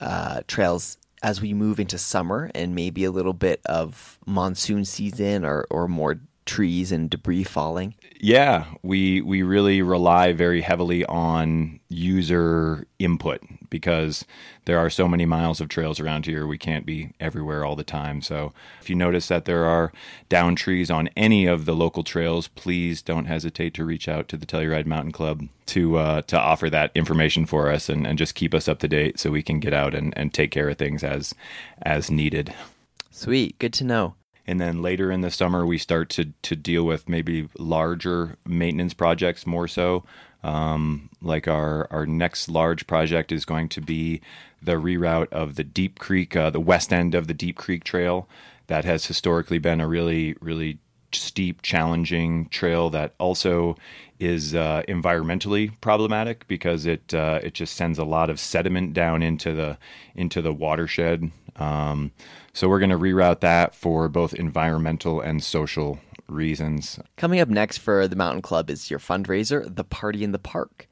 uh, 0.00 0.40
trails 0.46 0.98
as 1.22 1.40
we 1.40 1.54
move 1.54 1.80
into 1.80 1.96
summer 1.96 2.50
and 2.54 2.74
maybe 2.74 3.04
a 3.04 3.10
little 3.10 3.32
bit 3.32 3.60
of 3.66 4.18
monsoon 4.26 4.84
season 4.84 5.44
or, 5.44 5.66
or 5.70 5.88
more 5.88 6.20
trees 6.46 6.92
and 6.92 7.10
debris 7.10 7.44
falling. 7.44 7.94
Yeah, 8.18 8.64
we 8.82 9.20
we 9.20 9.42
really 9.42 9.82
rely 9.82 10.32
very 10.32 10.62
heavily 10.62 11.04
on 11.04 11.80
user 11.88 12.86
input 12.98 13.42
because 13.68 14.24
there 14.64 14.78
are 14.78 14.88
so 14.88 15.06
many 15.06 15.26
miles 15.26 15.60
of 15.60 15.68
trails 15.68 16.00
around 16.00 16.24
here. 16.24 16.46
We 16.46 16.56
can't 16.56 16.86
be 16.86 17.10
everywhere 17.20 17.64
all 17.64 17.76
the 17.76 17.84
time. 17.84 18.22
So 18.22 18.52
if 18.80 18.88
you 18.88 18.96
notice 18.96 19.28
that 19.28 19.44
there 19.44 19.66
are 19.66 19.92
down 20.28 20.56
trees 20.56 20.90
on 20.90 21.08
any 21.16 21.46
of 21.46 21.66
the 21.66 21.74
local 21.74 22.02
trails, 22.02 22.48
please 22.48 23.02
don't 23.02 23.26
hesitate 23.26 23.74
to 23.74 23.84
reach 23.84 24.08
out 24.08 24.28
to 24.28 24.36
the 24.36 24.46
Telluride 24.46 24.86
Mountain 24.86 25.12
Club 25.12 25.48
to 25.66 25.98
uh, 25.98 26.22
to 26.22 26.38
offer 26.38 26.70
that 26.70 26.92
information 26.94 27.44
for 27.44 27.70
us 27.70 27.88
and, 27.88 28.06
and 28.06 28.18
just 28.18 28.34
keep 28.34 28.54
us 28.54 28.68
up 28.68 28.78
to 28.78 28.88
date 28.88 29.18
so 29.18 29.30
we 29.30 29.42
can 29.42 29.60
get 29.60 29.74
out 29.74 29.94
and, 29.94 30.16
and 30.16 30.32
take 30.32 30.50
care 30.50 30.70
of 30.70 30.78
things 30.78 31.04
as 31.04 31.34
as 31.82 32.10
needed. 32.10 32.54
Sweet, 33.10 33.58
good 33.58 33.72
to 33.74 33.84
know. 33.84 34.14
And 34.46 34.60
then 34.60 34.80
later 34.80 35.10
in 35.10 35.22
the 35.22 35.30
summer, 35.30 35.66
we 35.66 35.78
start 35.78 36.08
to, 36.10 36.32
to 36.42 36.54
deal 36.54 36.84
with 36.84 37.08
maybe 37.08 37.48
larger 37.58 38.36
maintenance 38.46 38.94
projects 38.94 39.46
more 39.46 39.66
so. 39.66 40.04
Um, 40.44 41.10
like 41.20 41.48
our, 41.48 41.88
our 41.90 42.06
next 42.06 42.48
large 42.48 42.86
project 42.86 43.32
is 43.32 43.44
going 43.44 43.68
to 43.70 43.80
be 43.80 44.20
the 44.62 44.74
reroute 44.74 45.32
of 45.32 45.56
the 45.56 45.64
Deep 45.64 45.98
Creek, 45.98 46.36
uh, 46.36 46.50
the 46.50 46.60
west 46.60 46.92
end 46.92 47.14
of 47.14 47.26
the 47.26 47.34
Deep 47.34 47.56
Creek 47.56 47.82
Trail. 47.82 48.28
That 48.68 48.84
has 48.84 49.06
historically 49.06 49.58
been 49.58 49.80
a 49.80 49.88
really, 49.88 50.36
really 50.40 50.78
steep, 51.20 51.62
challenging 51.62 52.48
trail 52.48 52.90
that 52.90 53.14
also 53.18 53.76
is 54.18 54.54
uh, 54.54 54.82
environmentally 54.88 55.72
problematic 55.80 56.46
because 56.48 56.86
it 56.86 57.12
uh, 57.12 57.40
it 57.42 57.54
just 57.54 57.74
sends 57.76 57.98
a 57.98 58.04
lot 58.04 58.30
of 58.30 58.40
sediment 58.40 58.92
down 58.94 59.22
into 59.22 59.52
the 59.52 59.78
into 60.14 60.40
the 60.40 60.52
watershed. 60.52 61.30
Um, 61.56 62.12
so 62.52 62.68
we're 62.68 62.78
going 62.78 62.90
to 62.90 62.98
reroute 62.98 63.40
that 63.40 63.74
for 63.74 64.08
both 64.08 64.34
environmental 64.34 65.20
and 65.20 65.42
social 65.42 65.98
reasons. 66.28 66.98
Coming 67.16 67.40
up 67.40 67.48
next 67.48 67.78
for 67.78 68.08
the 68.08 68.16
Mountain 68.16 68.42
Club 68.42 68.70
is 68.70 68.90
your 68.90 68.98
fundraiser, 68.98 69.74
the 69.74 69.84
Party 69.84 70.24
in 70.24 70.32
the 70.32 70.38
Park. 70.38 70.88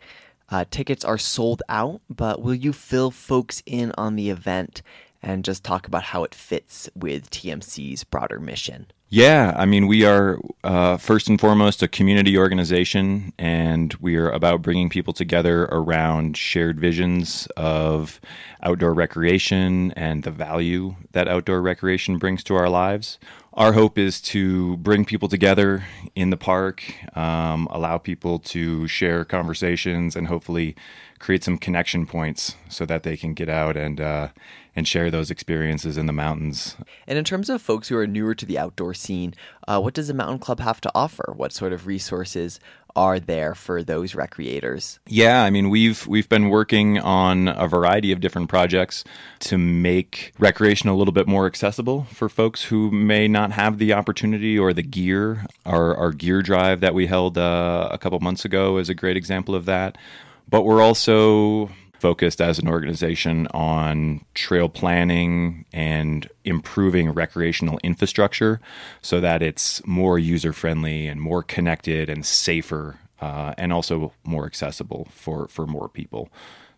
Uh, 0.51 0.65
tickets 0.71 1.05
are 1.05 1.19
sold 1.19 1.63
out, 1.69 2.01
but 2.11 2.43
will 2.43 2.55
you 2.55 2.73
fill 2.73 3.11
folks 3.11 3.63
in 3.67 3.93
on 3.97 4.17
the 4.17 4.31
event 4.31 4.83
and 5.23 5.45
just 5.45 5.65
talk 5.65 5.87
about 5.87 6.05
how 6.05 6.23
it 6.23 6.35
fits 6.35 6.89
with 6.95 7.31
TMC's 7.31 8.05
broader 8.05 8.39
mission? 8.39 8.87
Yeah, 9.11 9.55
I 9.57 9.65
mean, 9.65 9.87
we 9.87 10.05
are 10.05 10.41
uh, 10.65 10.97
first 10.97 11.29
and 11.29 11.41
foremost 11.41 11.83
a 11.83 11.89
community 11.89 12.37
organization, 12.37 13.33
and 13.39 13.95
we 14.01 14.17
are 14.17 14.29
about 14.31 14.61
bringing 14.63 14.89
people 14.89 15.13
together 15.13 15.65
around 15.65 16.37
shared 16.37 16.81
visions 16.81 17.47
of 17.57 18.21
outdoor 18.63 18.93
recreation 18.93 19.93
and 19.93 20.25
the 20.25 20.33
value 20.33 20.97
that 21.13 21.29
outdoor 21.29 21.61
recreation 21.63 22.19
brings 22.19 22.43
to 22.45 22.57
our 22.57 22.69
lives. 22.69 23.19
Our 23.53 23.75
hope 23.75 23.99
is 23.99 24.21
to 24.23 24.79
bring 24.79 25.05
people 25.05 25.29
together 25.29 25.85
in 26.17 26.31
the 26.31 26.37
park, 26.37 26.83
um, 27.17 27.69
allow 27.71 27.99
people 27.99 28.41
to 28.41 28.89
share 28.89 29.25
conversations, 29.25 30.17
and 30.17 30.27
hopefully 30.27 30.75
create 31.21 31.45
some 31.45 31.57
connection 31.59 32.05
points 32.05 32.57
so 32.69 32.85
that 32.87 33.05
they 33.05 33.17
can 33.17 33.33
get 33.33 33.49
out 33.49 33.77
and 33.77 34.01
uh, 34.01 34.29
and 34.77 34.89
share 34.89 35.11
those 35.11 35.31
experiences 35.31 35.97
in 35.97 36.07
the 36.07 36.13
mountains. 36.13 36.77
And 37.07 37.19
in 37.19 37.25
terms 37.25 37.49
of 37.49 37.63
folks 37.63 37.89
who 37.89 37.97
are 37.97 38.07
newer 38.07 38.35
to 38.35 38.47
the 38.47 38.59
outdoor 38.59 38.95
scene, 38.95 39.35
uh, 39.69 39.81
what 39.81 39.95
does 39.95 40.09
the 40.09 40.15
Mountain 40.15 40.41
Club 40.41 40.61
have 40.61 40.81
to 40.83 40.91
offer? 40.95 41.33
What 41.37 41.53
sort 41.53 41.73
of 41.73 41.87
resources 41.87 42.61
are 42.97 43.19
there 43.19 43.55
for 43.55 43.83
those 43.83 44.13
recreators? 44.13 44.99
Yeah, 45.07 45.43
I 45.43 45.51
mean 45.51 45.69
we've 45.69 46.07
we've 46.07 46.29
been 46.29 46.49
working 46.49 46.99
on 46.99 47.49
a 47.49 47.67
variety 47.67 48.13
of 48.13 48.21
different 48.21 48.49
projects 48.49 49.05
to 49.41 49.59
make 49.59 50.33
recreation 50.39 50.89
a 50.89 50.97
little 50.97 51.13
bit 51.13 51.27
more 51.27 51.47
accessible 51.47 52.05
for 52.05 52.29
folks 52.29 52.65
who 52.65 52.91
may 52.91 53.27
not 53.27 53.53
have 53.53 53.79
the 53.79 53.93
opportunity 53.93 54.59
or 54.59 54.73
the 54.73 54.83
gear. 54.83 55.47
Our 55.67 55.97
our 55.97 56.13
gear 56.13 56.43
drive 56.43 56.81
that 56.81 56.95
we 56.95 57.07
held 57.07 57.37
uh, 57.37 57.89
a 57.91 57.99
couple 57.99 58.21
months 58.21 58.45
ago 58.45 58.79
is 58.79 58.89
a 58.89 58.95
great 58.95 59.17
example 59.17 59.55
of 59.55 59.65
that. 59.65 59.99
But 60.49 60.63
we're 60.63 60.83
also 60.83 61.71
focused 61.99 62.41
as 62.41 62.59
an 62.59 62.69
organization 62.69 63.47
on 63.49 64.25
trail 64.35 64.69
planning 64.69 65.65
and 65.73 66.29
improving 66.45 67.11
recreational 67.11 67.79
infrastructure 67.83 68.61
so 69.01 69.21
that 69.21 69.43
it's 69.43 69.85
more 69.87 70.19
user 70.19 70.53
friendly 70.53 71.07
and 71.07 71.21
more 71.21 71.43
connected 71.43 72.11
and 72.11 72.27
safer 72.27 72.99
uh, 73.21 73.55
and 73.57 73.73
also 73.73 74.13
more 74.25 74.45
accessible 74.45 75.09
for, 75.11 75.49
for 75.49 75.67
more 75.67 75.89
people. 75.89 76.29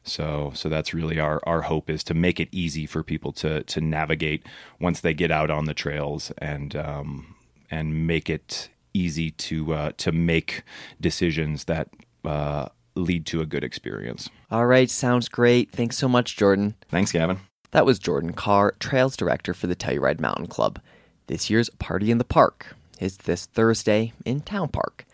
So, 0.04 0.52
so 0.54 0.68
that's 0.68 0.94
really 0.94 1.18
our, 1.18 1.40
our 1.44 1.62
hope 1.62 1.90
is 1.90 2.04
to 2.04 2.14
make 2.14 2.38
it 2.38 2.48
easy 2.52 2.86
for 2.86 3.02
people 3.02 3.32
to, 3.32 3.64
to 3.64 3.80
navigate 3.80 4.46
once 4.80 5.00
they 5.00 5.14
get 5.14 5.32
out 5.32 5.50
on 5.50 5.64
the 5.64 5.74
trails 5.74 6.30
and, 6.38 6.76
um, 6.76 7.34
and 7.70 8.06
make 8.06 8.30
it 8.30 8.68
easy 8.94 9.32
to, 9.32 9.74
uh, 9.74 9.92
to 9.96 10.12
make 10.12 10.62
decisions 11.00 11.64
that, 11.64 11.88
uh, 12.24 12.68
lead 12.96 13.26
to 13.26 13.40
a 13.40 13.46
good 13.46 13.62
experience. 13.62 14.28
All 14.50 14.66
right, 14.66 14.90
sounds 14.90 15.28
great. 15.28 15.70
Thanks 15.70 15.96
so 15.96 16.08
much, 16.08 16.36
Jordan. 16.36 16.74
Thanks, 16.88 17.12
Gavin. 17.12 17.38
That 17.72 17.86
was 17.86 17.98
Jordan 17.98 18.32
Carr, 18.32 18.74
Trails 18.78 19.16
Director 19.16 19.52
for 19.52 19.66
the 19.66 19.76
Telluride 19.76 20.20
Mountain 20.20 20.46
Club. 20.46 20.80
This 21.26 21.50
year's 21.50 21.68
Party 21.70 22.10
in 22.10 22.18
the 22.18 22.24
Park 22.24 22.74
is 23.00 23.18
this 23.18 23.46
Thursday 23.46 24.12
in 24.24 24.40
Town 24.40 24.68
Park. 24.68 25.04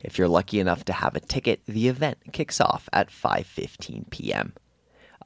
If 0.00 0.18
you're 0.18 0.28
lucky 0.28 0.60
enough 0.60 0.84
to 0.86 0.92
have 0.92 1.14
a 1.16 1.20
ticket, 1.20 1.60
the 1.66 1.88
event 1.88 2.18
kicks 2.32 2.60
off 2.60 2.88
at 2.92 3.10
5:15 3.10 4.10
p.m. 4.10 4.54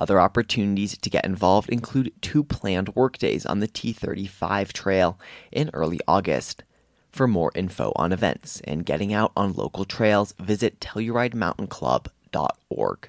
Other 0.01 0.21
opportunities 0.21 0.97
to 0.99 1.11
get 1.11 1.25
involved 1.25 1.69
include 1.69 2.13
two 2.21 2.43
planned 2.43 2.95
workdays 2.95 3.47
on 3.47 3.61
the 3.61 3.69
T35 3.69 4.73
trail 4.73 5.19
in 5.53 5.71
early 5.73 6.01
August. 6.09 6.65
For 7.13 7.29
more 7.29 7.53
info 7.55 7.93
on 7.95 8.13
events 8.13 8.63
and 8.65 8.87
getting 8.87 9.13
out 9.13 9.33
on 9.37 9.53
local 9.53 9.85
trails, 9.85 10.33
visit 10.39 10.81
TellurideMountainClub.org. 10.81 13.09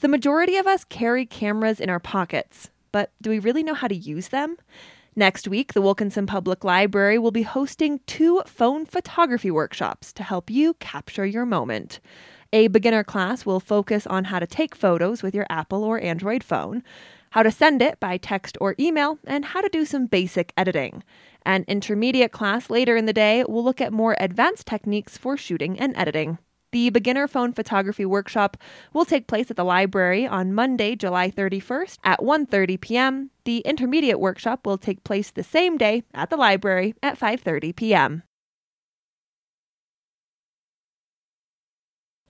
The 0.00 0.08
majority 0.08 0.56
of 0.56 0.66
us 0.66 0.84
carry 0.84 1.24
cameras 1.24 1.80
in 1.80 1.88
our 1.88 1.98
pockets, 1.98 2.68
but 2.92 3.12
do 3.22 3.30
we 3.30 3.38
really 3.38 3.62
know 3.62 3.72
how 3.72 3.88
to 3.88 3.96
use 3.96 4.28
them? 4.28 4.58
Next 5.18 5.48
week, 5.48 5.72
the 5.72 5.80
Wilkinson 5.80 6.26
Public 6.26 6.62
Library 6.62 7.18
will 7.18 7.30
be 7.30 7.44
hosting 7.44 8.00
two 8.06 8.42
phone 8.44 8.84
photography 8.84 9.50
workshops 9.50 10.12
to 10.12 10.22
help 10.22 10.50
you 10.50 10.74
capture 10.74 11.24
your 11.24 11.46
moment. 11.46 12.00
A 12.52 12.68
beginner 12.68 13.02
class 13.02 13.46
will 13.46 13.58
focus 13.58 14.06
on 14.06 14.24
how 14.24 14.38
to 14.38 14.46
take 14.46 14.74
photos 14.74 15.22
with 15.22 15.34
your 15.34 15.46
Apple 15.48 15.82
or 15.82 15.98
Android 15.98 16.44
phone 16.44 16.82
how 17.30 17.42
to 17.42 17.50
send 17.50 17.82
it 17.82 18.00
by 18.00 18.16
text 18.16 18.56
or 18.60 18.74
email, 18.78 19.18
and 19.26 19.44
how 19.44 19.60
to 19.60 19.68
do 19.68 19.84
some 19.84 20.06
basic 20.06 20.52
editing. 20.56 21.02
An 21.44 21.64
intermediate 21.68 22.32
class 22.32 22.70
later 22.70 22.96
in 22.96 23.06
the 23.06 23.12
day 23.12 23.44
will 23.48 23.62
look 23.62 23.80
at 23.80 23.92
more 23.92 24.16
advanced 24.18 24.66
techniques 24.66 25.16
for 25.16 25.36
shooting 25.36 25.78
and 25.78 25.96
editing. 25.96 26.38
The 26.72 26.90
beginner 26.90 27.28
phone 27.28 27.52
photography 27.52 28.04
workshop 28.04 28.56
will 28.92 29.04
take 29.04 29.28
place 29.28 29.50
at 29.50 29.56
the 29.56 29.64
library 29.64 30.26
on 30.26 30.52
Monday, 30.52 30.96
July 30.96 31.30
31st 31.30 31.98
at 32.04 32.20
1:30 32.20 32.80
p.m. 32.80 33.30
The 33.44 33.58
intermediate 33.60 34.20
workshop 34.20 34.66
will 34.66 34.76
take 34.76 35.04
place 35.04 35.30
the 35.30 35.44
same 35.44 35.78
day 35.78 36.02
at 36.12 36.28
the 36.28 36.36
library 36.36 36.94
at 37.02 37.18
5:30 37.18 37.74
p.m. 37.76 38.22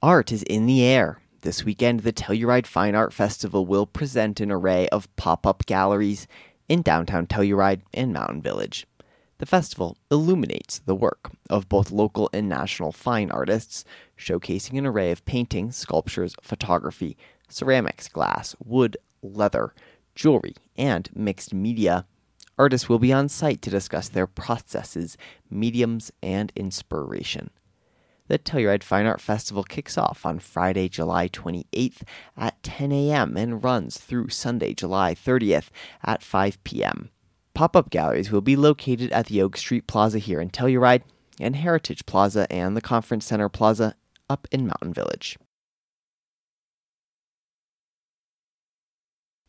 Art 0.02 0.30
is 0.30 0.42
in 0.42 0.66
the 0.66 0.84
air. 0.84 1.20
This 1.46 1.64
weekend, 1.64 2.00
the 2.00 2.12
Telluride 2.12 2.66
Fine 2.66 2.96
Art 2.96 3.12
Festival 3.12 3.66
will 3.66 3.86
present 3.86 4.40
an 4.40 4.50
array 4.50 4.88
of 4.88 5.06
pop 5.14 5.46
up 5.46 5.64
galleries 5.64 6.26
in 6.68 6.82
downtown 6.82 7.28
Telluride 7.28 7.82
and 7.94 8.12
Mountain 8.12 8.42
Village. 8.42 8.84
The 9.38 9.46
festival 9.46 9.96
illuminates 10.10 10.80
the 10.80 10.96
work 10.96 11.30
of 11.48 11.68
both 11.68 11.92
local 11.92 12.28
and 12.32 12.48
national 12.48 12.90
fine 12.90 13.30
artists, 13.30 13.84
showcasing 14.18 14.76
an 14.76 14.86
array 14.86 15.12
of 15.12 15.24
paintings, 15.24 15.76
sculptures, 15.76 16.34
photography, 16.42 17.16
ceramics, 17.48 18.08
glass, 18.08 18.56
wood, 18.58 18.96
leather, 19.22 19.72
jewelry, 20.16 20.56
and 20.76 21.08
mixed 21.14 21.54
media. 21.54 22.06
Artists 22.58 22.88
will 22.88 22.98
be 22.98 23.12
on 23.12 23.28
site 23.28 23.62
to 23.62 23.70
discuss 23.70 24.08
their 24.08 24.26
processes, 24.26 25.16
mediums, 25.48 26.10
and 26.20 26.52
inspiration. 26.56 27.50
The 28.28 28.38
Telluride 28.38 28.82
Fine 28.82 29.06
Art 29.06 29.20
Festival 29.20 29.62
kicks 29.62 29.96
off 29.96 30.26
on 30.26 30.40
Friday, 30.40 30.88
July 30.88 31.28
28th 31.28 32.02
at 32.36 32.60
10 32.62 32.90
a.m. 32.90 33.36
and 33.36 33.62
runs 33.62 33.98
through 33.98 34.30
Sunday, 34.30 34.74
July 34.74 35.14
30th 35.14 35.68
at 36.02 36.22
5 36.22 36.62
p.m. 36.64 37.10
Pop 37.54 37.76
up 37.76 37.88
galleries 37.88 38.32
will 38.32 38.40
be 38.40 38.56
located 38.56 39.12
at 39.12 39.26
the 39.26 39.40
Oak 39.40 39.56
Street 39.56 39.86
Plaza 39.86 40.18
here 40.18 40.40
in 40.40 40.50
Telluride 40.50 41.02
and 41.40 41.54
Heritage 41.56 42.04
Plaza 42.04 42.50
and 42.52 42.76
the 42.76 42.80
Conference 42.80 43.24
Center 43.24 43.48
Plaza 43.48 43.94
up 44.28 44.48
in 44.50 44.66
Mountain 44.66 44.92
Village. 44.92 45.38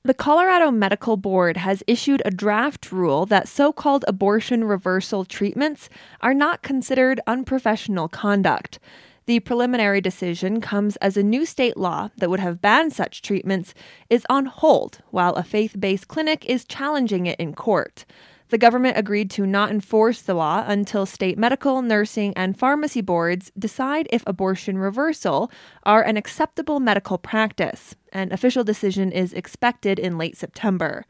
The 0.08 0.14
Colorado 0.14 0.72
Medical 0.72 1.18
Board 1.18 1.58
has 1.58 1.84
issued 1.86 2.22
a 2.24 2.32
draft 2.32 2.94
rule 2.94 3.26
that 3.26 3.50
so 3.50 3.74
called 3.74 4.06
abortion 4.08 4.64
reversal 4.64 5.26
treatments 5.26 5.90
are 6.22 6.34
not 6.34 6.64
considered 6.64 7.20
unprofessional 7.28 8.08
conduct. 8.08 8.80
The 9.26 9.42
preliminary 9.42 10.00
decision 10.00 10.62
comes 10.62 10.96
as 11.02 11.18
a 11.18 11.24
new 11.24 11.46
state 11.46 11.76
law 11.76 12.12
that 12.20 12.30
would 12.30 12.40
have 12.40 12.62
banned 12.62 12.94
such 12.94 13.22
treatments 13.22 13.74
is 14.10 14.26
on 14.30 14.46
hold 14.46 15.00
while 15.10 15.34
a 15.34 15.44
faith 15.44 15.76
based 15.78 16.08
clinic 16.08 16.46
is 16.46 16.64
challenging 16.64 17.26
it 17.26 17.38
in 17.38 17.54
court. 17.54 18.06
The 18.50 18.58
government 18.58 18.98
agreed 18.98 19.30
to 19.32 19.46
not 19.46 19.72
enforce 19.72 20.22
the 20.22 20.34
law 20.34 20.64
until 20.66 21.06
state 21.06 21.38
medical, 21.38 21.82
nursing, 21.82 22.34
and 22.38 22.58
pharmacy 22.58 23.02
boards 23.02 23.52
decide 23.60 24.08
if 24.10 24.24
abortion 24.26 24.78
reversal 24.78 25.52
are 25.84 26.02
an 26.02 26.16
acceptable 26.16 26.80
medical 26.80 27.18
practice. 27.18 27.96
An 28.14 28.32
official 28.32 28.64
decision 28.64 29.12
is 29.12 29.34
expected 29.34 30.00
in 30.00 30.18
late 30.18 30.38
September. 30.38 31.06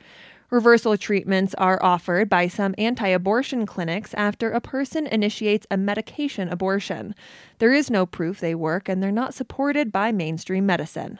Reversal 0.49 0.97
treatments 0.97 1.53
are 1.55 1.77
offered 1.83 2.29
by 2.29 2.47
some 2.47 2.73
anti 2.77 3.07
abortion 3.09 3.65
clinics 3.65 4.13
after 4.15 4.51
a 4.51 4.61
person 4.61 5.05
initiates 5.05 5.67
a 5.69 5.77
medication 5.77 6.49
abortion. 6.49 7.13
There 7.59 7.73
is 7.73 7.91
no 7.91 8.05
proof 8.05 8.39
they 8.39 8.55
work 8.55 8.87
and 8.89 9.03
they're 9.03 9.11
not 9.11 9.33
supported 9.33 9.91
by 9.91 10.11
mainstream 10.11 10.65
medicine. 10.65 11.19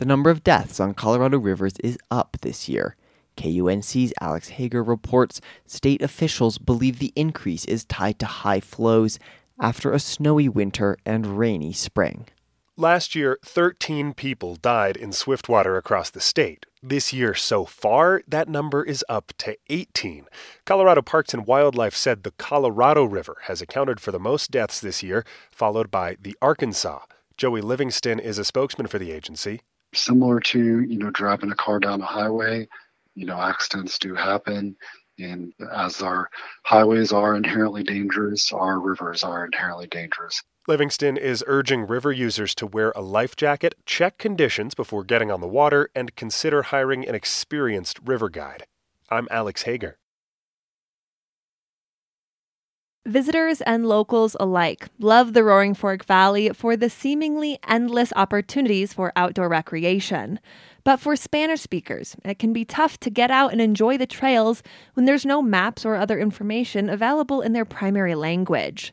The 0.00 0.06
number 0.06 0.30
of 0.30 0.42
deaths 0.42 0.80
on 0.80 0.94
Colorado 0.94 1.38
rivers 1.38 1.74
is 1.84 1.98
up 2.10 2.38
this 2.40 2.70
year. 2.70 2.96
KUNC's 3.36 4.14
Alex 4.18 4.48
Hager 4.48 4.82
reports 4.82 5.42
state 5.66 6.00
officials 6.00 6.56
believe 6.56 6.98
the 6.98 7.12
increase 7.14 7.66
is 7.66 7.84
tied 7.84 8.18
to 8.20 8.24
high 8.24 8.60
flows 8.60 9.18
after 9.60 9.92
a 9.92 9.98
snowy 9.98 10.48
winter 10.48 10.96
and 11.04 11.38
rainy 11.38 11.74
spring. 11.74 12.28
Last 12.78 13.14
year, 13.14 13.38
13 13.44 14.14
people 14.14 14.56
died 14.56 14.96
in 14.96 15.12
swiftwater 15.12 15.76
across 15.76 16.08
the 16.08 16.22
state. 16.22 16.64
This 16.82 17.12
year 17.12 17.34
so 17.34 17.66
far, 17.66 18.22
that 18.26 18.48
number 18.48 18.82
is 18.82 19.04
up 19.06 19.34
to 19.36 19.58
18. 19.68 20.24
Colorado 20.64 21.02
Parks 21.02 21.34
and 21.34 21.46
Wildlife 21.46 21.94
said 21.94 22.22
the 22.22 22.30
Colorado 22.30 23.04
River 23.04 23.36
has 23.42 23.60
accounted 23.60 24.00
for 24.00 24.12
the 24.12 24.18
most 24.18 24.50
deaths 24.50 24.80
this 24.80 25.02
year, 25.02 25.26
followed 25.50 25.90
by 25.90 26.16
the 26.18 26.34
Arkansas. 26.40 27.00
Joey 27.36 27.60
Livingston 27.60 28.18
is 28.18 28.38
a 28.38 28.46
spokesman 28.46 28.86
for 28.86 28.98
the 28.98 29.12
agency. 29.12 29.60
Similar 29.94 30.40
to, 30.40 30.80
you 30.80 30.98
know, 30.98 31.10
driving 31.10 31.50
a 31.50 31.56
car 31.56 31.80
down 31.80 32.00
a 32.00 32.06
highway, 32.06 32.68
you 33.14 33.26
know, 33.26 33.40
accidents 33.40 33.98
do 33.98 34.14
happen. 34.14 34.76
And 35.18 35.52
as 35.72 36.00
our 36.00 36.30
highways 36.64 37.12
are 37.12 37.36
inherently 37.36 37.82
dangerous, 37.82 38.52
our 38.52 38.78
rivers 38.80 39.22
are 39.22 39.44
inherently 39.44 39.86
dangerous. 39.88 40.42
Livingston 40.68 41.16
is 41.16 41.44
urging 41.46 41.86
river 41.86 42.12
users 42.12 42.54
to 42.54 42.66
wear 42.66 42.92
a 42.94 43.00
life 43.02 43.36
jacket, 43.36 43.74
check 43.86 44.18
conditions 44.18 44.74
before 44.74 45.04
getting 45.04 45.30
on 45.30 45.40
the 45.40 45.48
water, 45.48 45.90
and 45.94 46.14
consider 46.16 46.62
hiring 46.62 47.06
an 47.06 47.14
experienced 47.14 47.98
river 48.04 48.28
guide. 48.28 48.64
I'm 49.10 49.26
Alex 49.30 49.62
Hager. 49.62 49.99
Visitors 53.06 53.62
and 53.62 53.86
locals 53.86 54.36
alike 54.38 54.88
love 54.98 55.32
the 55.32 55.42
Roaring 55.42 55.72
Fork 55.72 56.04
Valley 56.04 56.50
for 56.50 56.76
the 56.76 56.90
seemingly 56.90 57.58
endless 57.66 58.12
opportunities 58.14 58.92
for 58.92 59.10
outdoor 59.16 59.48
recreation. 59.48 60.38
But 60.84 60.98
for 61.00 61.16
Spanish 61.16 61.62
speakers, 61.62 62.14
it 62.26 62.38
can 62.38 62.52
be 62.52 62.66
tough 62.66 63.00
to 63.00 63.08
get 63.08 63.30
out 63.30 63.52
and 63.52 63.60
enjoy 63.60 63.96
the 63.96 64.06
trails 64.06 64.62
when 64.92 65.06
there's 65.06 65.24
no 65.24 65.40
maps 65.40 65.86
or 65.86 65.96
other 65.96 66.18
information 66.18 66.90
available 66.90 67.40
in 67.40 67.54
their 67.54 67.64
primary 67.64 68.14
language. 68.14 68.92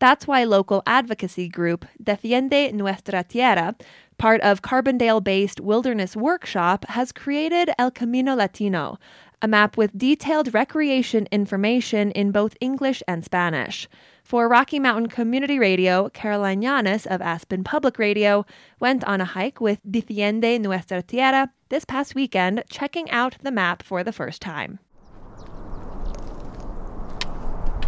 That's 0.00 0.26
why 0.26 0.44
local 0.44 0.82
advocacy 0.86 1.48
group 1.48 1.86
Defiende 2.02 2.72
Nuestra 2.72 3.24
Tierra, 3.24 3.74
part 4.18 4.42
of 4.42 4.60
Carbondale 4.60 5.24
based 5.24 5.60
Wilderness 5.60 6.14
Workshop, 6.14 6.84
has 6.90 7.10
created 7.10 7.70
El 7.78 7.90
Camino 7.90 8.34
Latino, 8.34 8.98
a 9.42 9.48
map 9.48 9.76
with 9.76 9.96
detailed 9.96 10.52
recreation 10.52 11.26
information 11.32 12.10
in 12.12 12.30
both 12.30 12.56
English 12.60 13.02
and 13.08 13.24
Spanish. 13.24 13.88
For 14.22 14.48
Rocky 14.48 14.78
Mountain 14.78 15.08
Community 15.08 15.58
Radio, 15.58 16.08
Caroline 16.10 16.62
Llanes 16.62 17.06
of 17.06 17.20
Aspen 17.20 17.64
Public 17.64 17.98
Radio 17.98 18.44
went 18.78 19.02
on 19.04 19.20
a 19.20 19.24
hike 19.24 19.60
with 19.60 19.80
Defiende 19.90 20.58
Nuestra 20.58 21.02
Tierra 21.02 21.50
this 21.68 21.84
past 21.84 22.14
weekend, 22.14 22.62
checking 22.68 23.10
out 23.10 23.36
the 23.42 23.50
map 23.50 23.82
for 23.82 24.04
the 24.04 24.12
first 24.12 24.42
time. 24.42 24.78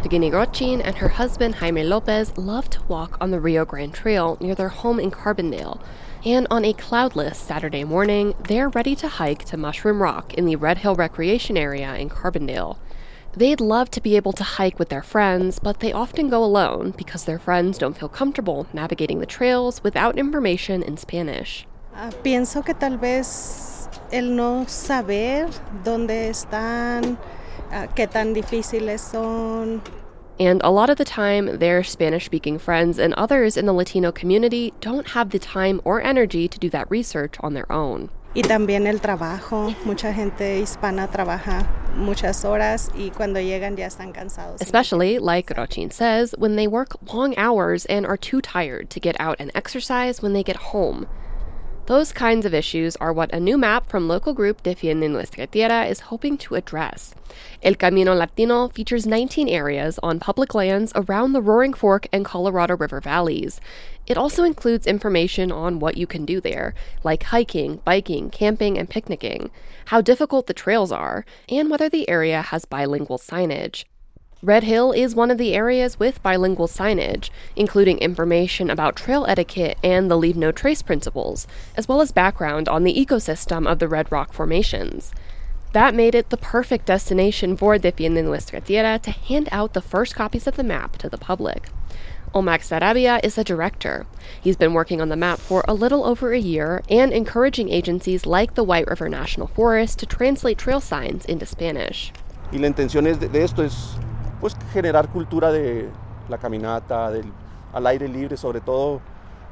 Degeni 0.02 0.32
Rochin 0.32 0.80
and 0.84 0.96
her 0.96 1.08
husband 1.08 1.54
Jaime 1.54 1.84
Lopez 1.84 2.36
love 2.36 2.68
to 2.70 2.82
walk 2.84 3.16
on 3.20 3.30
the 3.30 3.38
Rio 3.38 3.64
Grande 3.64 3.94
Trail 3.94 4.36
near 4.40 4.56
their 4.56 4.68
home 4.68 4.98
in 4.98 5.12
Carbondale. 5.12 5.80
And 6.24 6.46
on 6.52 6.64
a 6.64 6.72
cloudless 6.72 7.36
Saturday 7.36 7.82
morning, 7.82 8.34
they're 8.46 8.68
ready 8.68 8.94
to 8.94 9.08
hike 9.08 9.44
to 9.46 9.56
Mushroom 9.56 10.00
Rock 10.00 10.34
in 10.34 10.46
the 10.46 10.54
Red 10.54 10.78
Hill 10.78 10.94
Recreation 10.94 11.56
Area 11.56 11.96
in 11.96 12.08
Carbondale. 12.08 12.78
They'd 13.36 13.60
love 13.60 13.90
to 13.90 14.00
be 14.00 14.14
able 14.14 14.32
to 14.34 14.44
hike 14.44 14.78
with 14.78 14.88
their 14.88 15.02
friends, 15.02 15.58
but 15.58 15.80
they 15.80 15.92
often 15.92 16.28
go 16.28 16.44
alone 16.44 16.94
because 16.96 17.24
their 17.24 17.40
friends 17.40 17.76
don't 17.76 17.98
feel 17.98 18.08
comfortable 18.08 18.68
navigating 18.72 19.18
the 19.18 19.26
trails 19.26 19.82
without 19.82 20.16
information 20.16 20.80
in 20.84 20.96
Spanish. 20.96 21.66
Uh, 21.92 22.12
pienso 22.22 22.64
que 22.64 22.74
tal 22.74 22.98
vez 22.98 23.88
el 24.12 24.36
no 24.36 24.64
saber 24.68 25.48
dónde 25.82 26.28
están, 26.28 27.18
uh, 27.72 27.88
qué 27.96 28.06
tan 28.06 28.32
difíciles 28.32 29.00
son. 29.00 29.82
And 30.40 30.60
a 30.64 30.70
lot 30.70 30.90
of 30.90 30.96
the 30.96 31.04
time, 31.04 31.58
their 31.58 31.82
Spanish 31.84 32.24
speaking 32.24 32.58
friends 32.58 32.98
and 32.98 33.14
others 33.14 33.56
in 33.56 33.66
the 33.66 33.72
Latino 33.72 34.12
community 34.12 34.72
don't 34.80 35.08
have 35.08 35.30
the 35.30 35.38
time 35.38 35.80
or 35.84 36.02
energy 36.02 36.48
to 36.48 36.58
do 36.58 36.70
that 36.70 36.90
research 36.90 37.34
on 37.40 37.54
their 37.54 37.70
own. 37.70 38.10
Y 38.34 38.40
también 38.40 38.86
el 38.86 38.98
trabajo. 38.98 39.74
Mucha 39.84 40.12
gente 40.12 40.62
hispana 40.62 41.06
trabaja 41.06 41.68
muchas 41.96 42.44
horas 42.44 42.90
y 42.94 43.10
cuando 43.10 43.40
llegan 43.40 43.76
ya 43.76 43.86
están 43.86 44.12
cansados. 44.14 44.60
Especially, 44.62 45.18
like 45.18 45.50
Rochin 45.50 45.92
says, 45.92 46.34
when 46.38 46.56
they 46.56 46.66
work 46.66 46.96
long 47.12 47.36
hours 47.36 47.84
and 47.86 48.06
are 48.06 48.16
too 48.16 48.40
tired 48.40 48.88
to 48.88 49.00
get 49.00 49.16
out 49.20 49.36
and 49.38 49.50
exercise 49.54 50.22
when 50.22 50.32
they 50.32 50.42
get 50.42 50.56
home. 50.56 51.06
Those 51.86 52.12
kinds 52.12 52.46
of 52.46 52.54
issues 52.54 52.94
are 52.96 53.12
what 53.12 53.34
a 53.34 53.40
new 53.40 53.58
map 53.58 53.88
from 53.88 54.06
local 54.06 54.34
group 54.34 54.62
Defiende 54.62 55.08
Nuestra 55.08 55.48
Tierra 55.48 55.84
is 55.86 55.98
hoping 55.98 56.38
to 56.38 56.54
address. 56.54 57.12
El 57.60 57.74
Camino 57.74 58.14
Latino 58.14 58.68
features 58.68 59.04
19 59.04 59.48
areas 59.48 59.98
on 60.00 60.20
public 60.20 60.54
lands 60.54 60.92
around 60.94 61.32
the 61.32 61.42
Roaring 61.42 61.74
Fork 61.74 62.06
and 62.12 62.24
Colorado 62.24 62.76
River 62.76 63.00
valleys. 63.00 63.60
It 64.06 64.16
also 64.16 64.44
includes 64.44 64.86
information 64.86 65.50
on 65.50 65.80
what 65.80 65.96
you 65.96 66.06
can 66.06 66.24
do 66.24 66.40
there, 66.40 66.72
like 67.02 67.24
hiking, 67.24 67.80
biking, 67.84 68.30
camping, 68.30 68.78
and 68.78 68.88
picnicking, 68.88 69.50
how 69.86 70.00
difficult 70.00 70.46
the 70.46 70.54
trails 70.54 70.92
are, 70.92 71.24
and 71.48 71.68
whether 71.68 71.88
the 71.88 72.08
area 72.08 72.42
has 72.42 72.64
bilingual 72.64 73.18
signage. 73.18 73.86
Red 74.44 74.64
Hill 74.64 74.90
is 74.90 75.14
one 75.14 75.30
of 75.30 75.38
the 75.38 75.54
areas 75.54 76.00
with 76.00 76.20
bilingual 76.20 76.66
signage, 76.66 77.30
including 77.54 77.98
information 77.98 78.70
about 78.70 78.96
trail 78.96 79.24
etiquette 79.28 79.78
and 79.84 80.10
the 80.10 80.16
leave 80.16 80.36
no 80.36 80.50
trace 80.50 80.82
principles, 80.82 81.46
as 81.76 81.86
well 81.86 82.00
as 82.00 82.10
background 82.10 82.68
on 82.68 82.82
the 82.82 82.92
ecosystem 82.92 83.70
of 83.70 83.78
the 83.78 83.86
Red 83.86 84.10
Rock 84.10 84.32
formations. 84.32 85.12
That 85.74 85.94
made 85.94 86.16
it 86.16 86.30
the 86.30 86.36
perfect 86.36 86.86
destination 86.86 87.56
for 87.56 87.78
Defiende 87.78 88.20
Nuestra 88.20 88.60
Tierra 88.60 88.98
to 89.04 89.12
hand 89.12 89.48
out 89.52 89.74
the 89.74 89.80
first 89.80 90.16
copies 90.16 90.48
of 90.48 90.56
the 90.56 90.64
map 90.64 90.96
to 90.96 91.08
the 91.08 91.16
public. 91.16 91.68
Omar 92.34 92.58
Sarabia 92.58 93.24
is 93.24 93.36
the 93.36 93.44
director. 93.44 94.06
He's 94.40 94.56
been 94.56 94.74
working 94.74 95.00
on 95.00 95.08
the 95.08 95.14
map 95.14 95.38
for 95.38 95.64
a 95.68 95.74
little 95.74 96.04
over 96.04 96.32
a 96.32 96.38
year 96.40 96.82
and 96.90 97.12
encouraging 97.12 97.68
agencies 97.68 98.26
like 98.26 98.56
the 98.56 98.64
White 98.64 98.88
River 98.88 99.08
National 99.08 99.46
Forest 99.46 100.00
to 100.00 100.06
translate 100.06 100.58
trail 100.58 100.80
signs 100.80 101.24
into 101.26 101.46
Spanish. 101.46 102.12
Y 102.50 102.58
la 102.58 102.66
intención 102.66 103.04
de 103.04 103.42
esto 103.42 103.62
es 103.62 103.96
pues 104.42 104.56
generar 104.72 105.08
cultura 105.08 105.52
de 105.52 105.88
la 106.28 106.36
caminata, 106.36 107.12
del 107.12 107.32
al 107.72 107.86
aire 107.86 108.08
libre, 108.08 108.36
sobre 108.36 108.60
todo 108.60 109.00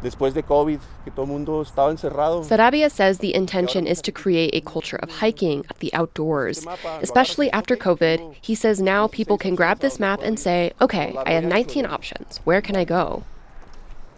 después 0.03 0.35
de 0.35 0.43
COVID, 0.43 0.81
que 1.05 1.11
todo 1.13 1.27
el 1.27 1.31
mundo 1.31 1.63
estaba 1.63 1.93
encerrado. 1.93 2.43
Sarabia 2.43 2.91
says 2.91 3.19
the 3.19 3.33
intention 3.35 3.87
is 3.87 4.03
to 4.03 4.11
create 4.11 4.51
a 4.53 4.61
culture 4.61 4.97
of 4.97 5.09
hiking, 5.21 5.65
of 5.71 5.79
the 5.79 5.95
outdoors. 5.95 6.67
Especially 7.01 7.51
after 7.53 7.77
COVID, 7.77 8.35
he 8.41 8.57
says 8.57 8.81
now 8.81 9.07
people 9.07 9.39
can 9.39 9.55
grab 9.55 9.79
this 9.79 10.01
map 10.01 10.21
and 10.23 10.41
say, 10.41 10.73
okay, 10.81 11.17
I 11.25 11.33
have 11.33 11.45
19 11.45 11.87
options. 11.87 12.41
Where 12.45 12.61
can 12.61 12.75
I 12.75 12.85
go? 12.85 13.23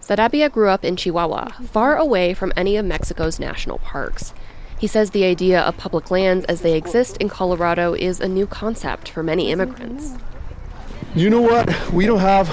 Sarabia 0.01 0.51
grew 0.51 0.69
up 0.69 0.85
in 0.87 0.97
Chihuahua, 0.97 1.51
far 1.71 1.97
away 1.97 2.33
from 2.33 2.51
any 2.57 2.79
of 2.79 2.87
Mexico's 2.87 3.39
national 3.39 3.79
parks. 3.79 4.33
He 4.79 4.87
says 4.87 5.11
the 5.11 5.25
idea 5.25 5.61
of 5.61 5.77
public 5.77 6.11
lands 6.11 6.47
as 6.47 6.63
they 6.63 6.77
exist 6.77 7.19
in 7.19 7.29
Colorado 7.29 7.93
is 7.93 8.21
a 8.21 8.27
new 8.27 8.47
concept 8.47 9.11
for 9.11 9.23
many 9.23 9.53
immigrants. 9.53 10.17
You 11.15 11.31
know 11.31 11.41
what? 11.41 11.93
We 11.93 12.07
don't 12.07 12.21
have 12.21 12.49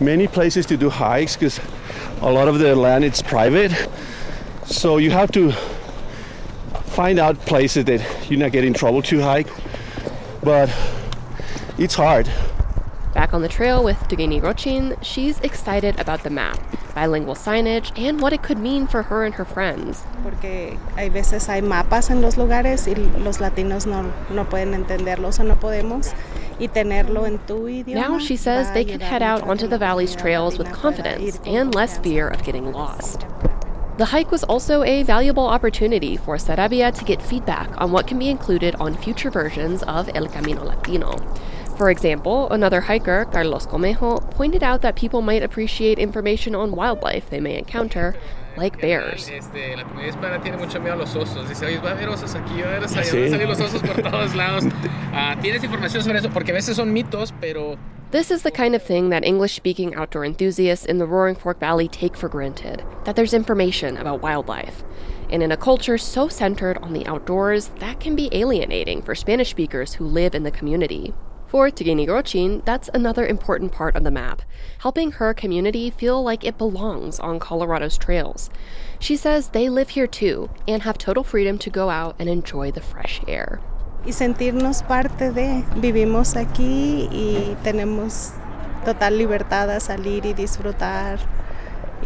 many 0.00 0.26
places 0.26 0.66
to 0.66 0.76
do 0.76 0.88
hikes 0.88 1.36
because 1.36 1.60
a 2.20 2.30
lot 2.30 2.48
of 2.48 2.58
the 2.58 2.76
land 2.76 3.04
is 3.04 3.22
private. 3.22 3.72
So 4.64 4.98
you 4.98 5.10
have 5.10 5.32
to 5.32 5.52
find 6.92 7.18
out 7.18 7.38
places 7.46 7.84
that 7.86 8.00
you're 8.30 8.38
not 8.38 8.52
getting 8.52 8.68
in 8.68 8.74
trouble 8.74 9.02
to 9.02 9.20
hike. 9.20 9.48
But 10.42 10.70
it's 11.78 11.94
hard. 11.94 12.30
Back 13.14 13.34
on 13.34 13.42
the 13.42 13.48
trail 13.48 13.84
with 13.84 13.98
Degeni 14.08 14.40
Rochin, 14.40 14.96
she's 15.02 15.38
excited 15.40 16.00
about 16.00 16.22
the 16.22 16.30
map, 16.30 16.58
bilingual 16.94 17.34
signage, 17.34 17.92
and 17.98 18.20
what 18.20 18.32
it 18.32 18.42
could 18.42 18.58
mean 18.58 18.86
for 18.86 19.02
her 19.02 19.24
and 19.24 19.34
her 19.34 19.44
friends. 19.44 20.04
Porque 20.22 20.78
hay 20.96 21.10
veces 21.10 21.46
hay 21.46 21.60
mapas 21.60 22.10
en 22.10 22.22
los 22.22 22.36
lugares 22.36 22.88
y 22.88 22.94
los 23.18 23.38
latinos 23.38 23.86
no, 23.86 24.10
no 24.30 24.44
pueden 24.48 24.72
entenderlos 24.72 25.40
o 25.40 25.44
no 25.44 25.56
podemos. 25.56 26.14
Y 26.62 26.68
tenerlo 26.68 27.26
en 27.26 27.38
tu 27.44 27.66
idioma 27.66 27.94
Now 27.94 28.18
she 28.20 28.36
says 28.36 28.70
they 28.72 28.84
can 28.84 29.00
head 29.00 29.20
out 29.20 29.42
onto 29.42 29.66
the 29.66 29.78
valley's 29.78 30.14
trails 30.14 30.58
with 30.58 30.70
confidence 30.70 31.40
and 31.44 31.74
less 31.74 31.98
fear 31.98 32.28
of 32.28 32.44
getting 32.44 32.70
lost. 32.70 33.26
The 33.98 34.04
hike 34.04 34.30
was 34.30 34.44
also 34.44 34.84
a 34.84 35.02
valuable 35.02 35.44
opportunity 35.44 36.16
for 36.16 36.36
Sarabia 36.36 36.94
to 36.94 37.04
get 37.04 37.20
feedback 37.20 37.68
on 37.80 37.90
what 37.90 38.06
can 38.06 38.16
be 38.16 38.30
included 38.30 38.76
on 38.76 38.94
future 38.94 39.28
versions 39.28 39.82
of 39.82 40.08
El 40.14 40.28
Camino 40.28 40.62
Latino. 40.62 41.16
For 41.76 41.90
example, 41.90 42.48
another 42.50 42.82
hiker, 42.82 43.24
Carlos 43.32 43.66
Comejo, 43.66 44.20
pointed 44.30 44.62
out 44.62 44.82
that 44.82 44.94
people 44.94 45.20
might 45.20 45.42
appreciate 45.42 45.98
information 45.98 46.54
on 46.54 46.76
wildlife 46.76 47.28
they 47.28 47.40
may 47.40 47.58
encounter, 47.58 48.14
like 48.56 48.80
bears. 48.80 49.30
La 49.30 49.84
comunidad 49.84 50.08
hispana 50.08 50.40
tiene 50.42 50.56
mucho 50.56 50.80
miedo 50.80 50.94
a 50.94 50.96
los 50.96 51.14
osos. 51.16 51.48
Dice, 51.48 51.66
oye, 51.66 51.78
va 51.78 51.90
a 51.90 51.92
haber 51.92 52.08
osos 52.08 52.34
aquí, 52.34 52.60
va 52.60 52.68
a 52.68 52.70
haber 52.70 52.84
osos 52.84 52.96
allá, 52.96 53.12
van 53.12 53.24
a 53.24 53.30
salir 53.30 53.48
los 53.48 53.60
osos 53.60 53.82
por 53.82 54.02
todos 54.02 54.34
lados. 54.34 54.64
Ah, 55.14 55.36
¿Tienes 55.42 55.62
información 55.62 56.02
sobre 56.02 56.20
eso? 56.20 56.30
Porque 56.30 56.52
a 56.52 56.54
veces 56.54 56.74
son 56.74 56.90
mitos, 56.90 57.34
pero 57.38 57.76
This 58.12 58.30
is 58.30 58.42
the 58.42 58.50
kind 58.50 58.74
of 58.74 58.82
thing 58.82 59.10
that 59.10 59.24
English 59.24 59.54
speaking 59.54 59.94
outdoor 59.94 60.24
enthusiasts 60.24 60.86
in 60.86 60.98
the 60.98 61.06
Roaring 61.06 61.34
Fork 61.34 61.58
Valley 61.60 61.88
take 61.88 62.16
for 62.16 62.28
granted 62.28 62.82
that 63.04 63.14
there's 63.14 63.34
information 63.34 63.96
about 63.96 64.22
wildlife. 64.22 64.84
And 65.30 65.42
in 65.42 65.50
a 65.50 65.56
culture 65.56 65.96
so 65.96 66.28
centered 66.28 66.76
on 66.78 66.92
the 66.92 67.06
outdoors, 67.06 67.68
that 67.80 68.00
can 68.00 68.14
be 68.14 68.28
alienating 68.32 69.00
for 69.02 69.14
Spanish 69.14 69.50
speakers 69.50 69.94
who 69.94 70.04
live 70.04 70.34
in 70.34 70.42
the 70.42 70.50
community. 70.50 71.14
For 71.52 71.68
Degeni 71.68 72.08
Rochin, 72.08 72.64
that's 72.64 72.88
another 72.94 73.26
important 73.26 73.72
part 73.72 73.94
of 73.94 74.04
the 74.04 74.10
map, 74.10 74.40
helping 74.78 75.12
her 75.12 75.34
community 75.34 75.90
feel 75.90 76.22
like 76.22 76.44
it 76.44 76.56
belongs 76.56 77.20
on 77.20 77.38
Colorado's 77.38 77.98
trails. 77.98 78.48
She 78.98 79.16
says 79.16 79.50
they 79.50 79.68
live 79.68 79.90
here 79.90 80.06
too 80.06 80.48
and 80.66 80.82
have 80.82 80.96
total 80.96 81.22
freedom 81.22 81.58
to 81.58 81.68
go 81.68 81.90
out 81.90 82.16
and 82.18 82.30
enjoy 82.30 82.70
the 82.70 82.80
fresh 82.80 83.20
air. 83.28 83.60
y 84.06 84.12
sentirnos 84.12 84.82
parte 84.88 85.30
de. 85.30 85.62
Vivimos 85.76 86.36
aquí 86.36 87.10
y 87.12 87.54
tenemos 87.62 88.32
total 88.86 89.18
libertad 89.18 89.68
a 89.68 89.78
salir 89.78 90.24
y 90.24 90.32
disfrutar 90.32 91.18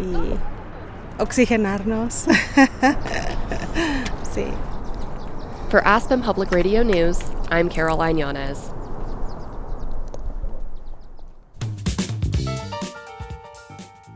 y 0.01 0.35
oxigenarnos. 1.21 2.27
sí. 4.35 4.53
For 5.71 5.87
Aspen 5.87 6.21
Public 6.21 6.51
Radio 6.51 6.83
News, 6.83 7.21
I'm 7.53 7.69
Caroline 7.69 8.17
Llanes. 8.17 8.76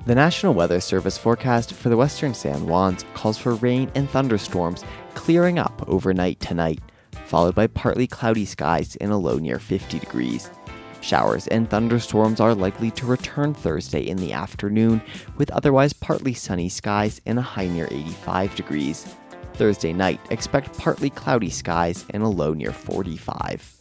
The 0.06 0.14
National 0.14 0.54
Weather 0.54 0.80
Service 0.80 1.18
forecast 1.18 1.74
for 1.74 1.90
the 1.90 1.96
western 1.96 2.32
San 2.32 2.64
Juans 2.64 3.04
calls 3.12 3.36
for 3.36 3.54
rain 3.56 3.92
and 3.94 4.08
thunderstorms 4.08 4.82
clearing 5.14 5.58
up 5.58 5.84
overnight 5.86 6.40
tonight, 6.40 6.80
followed 7.26 7.54
by 7.54 7.66
partly 7.66 8.06
cloudy 8.06 8.46
skies 8.46 8.96
and 8.96 9.12
a 9.12 9.16
low 9.16 9.36
near 9.36 9.58
50 9.58 9.98
degrees. 9.98 10.50
Showers 11.02 11.46
and 11.48 11.68
thunderstorms 11.68 12.40
are 12.40 12.54
likely 12.54 12.90
to 12.92 13.04
return 13.04 13.52
Thursday 13.52 14.00
in 14.00 14.16
the 14.16 14.32
afternoon, 14.32 15.02
with 15.36 15.50
otherwise 15.50 15.92
partly 15.92 16.32
sunny 16.32 16.70
skies 16.70 17.20
and 17.26 17.38
a 17.38 17.42
high 17.42 17.68
near 17.68 17.86
85 17.90 18.54
degrees. 18.56 19.06
Thursday 19.54 19.92
night, 19.92 20.20
expect 20.30 20.78
partly 20.78 21.10
cloudy 21.10 21.50
skies 21.50 22.06
and 22.10 22.22
a 22.22 22.28
low 22.28 22.54
near 22.54 22.72
45. 22.72 23.79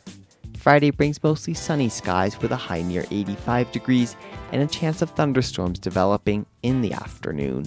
Friday 0.70 0.92
brings 0.92 1.24
mostly 1.24 1.56
sunny 1.56 1.90
skies 1.90 2.40
with 2.40 2.52
a 2.52 2.56
high 2.56 2.84
near 2.84 3.04
85 3.10 3.72
degrees 3.72 4.16
and 4.52 4.62
a 4.62 4.68
chance 4.68 5.02
of 5.02 5.10
thunderstorms 5.10 5.80
developing 5.80 6.46
in 6.62 6.82
the 6.82 6.94
afternoon. 6.94 7.66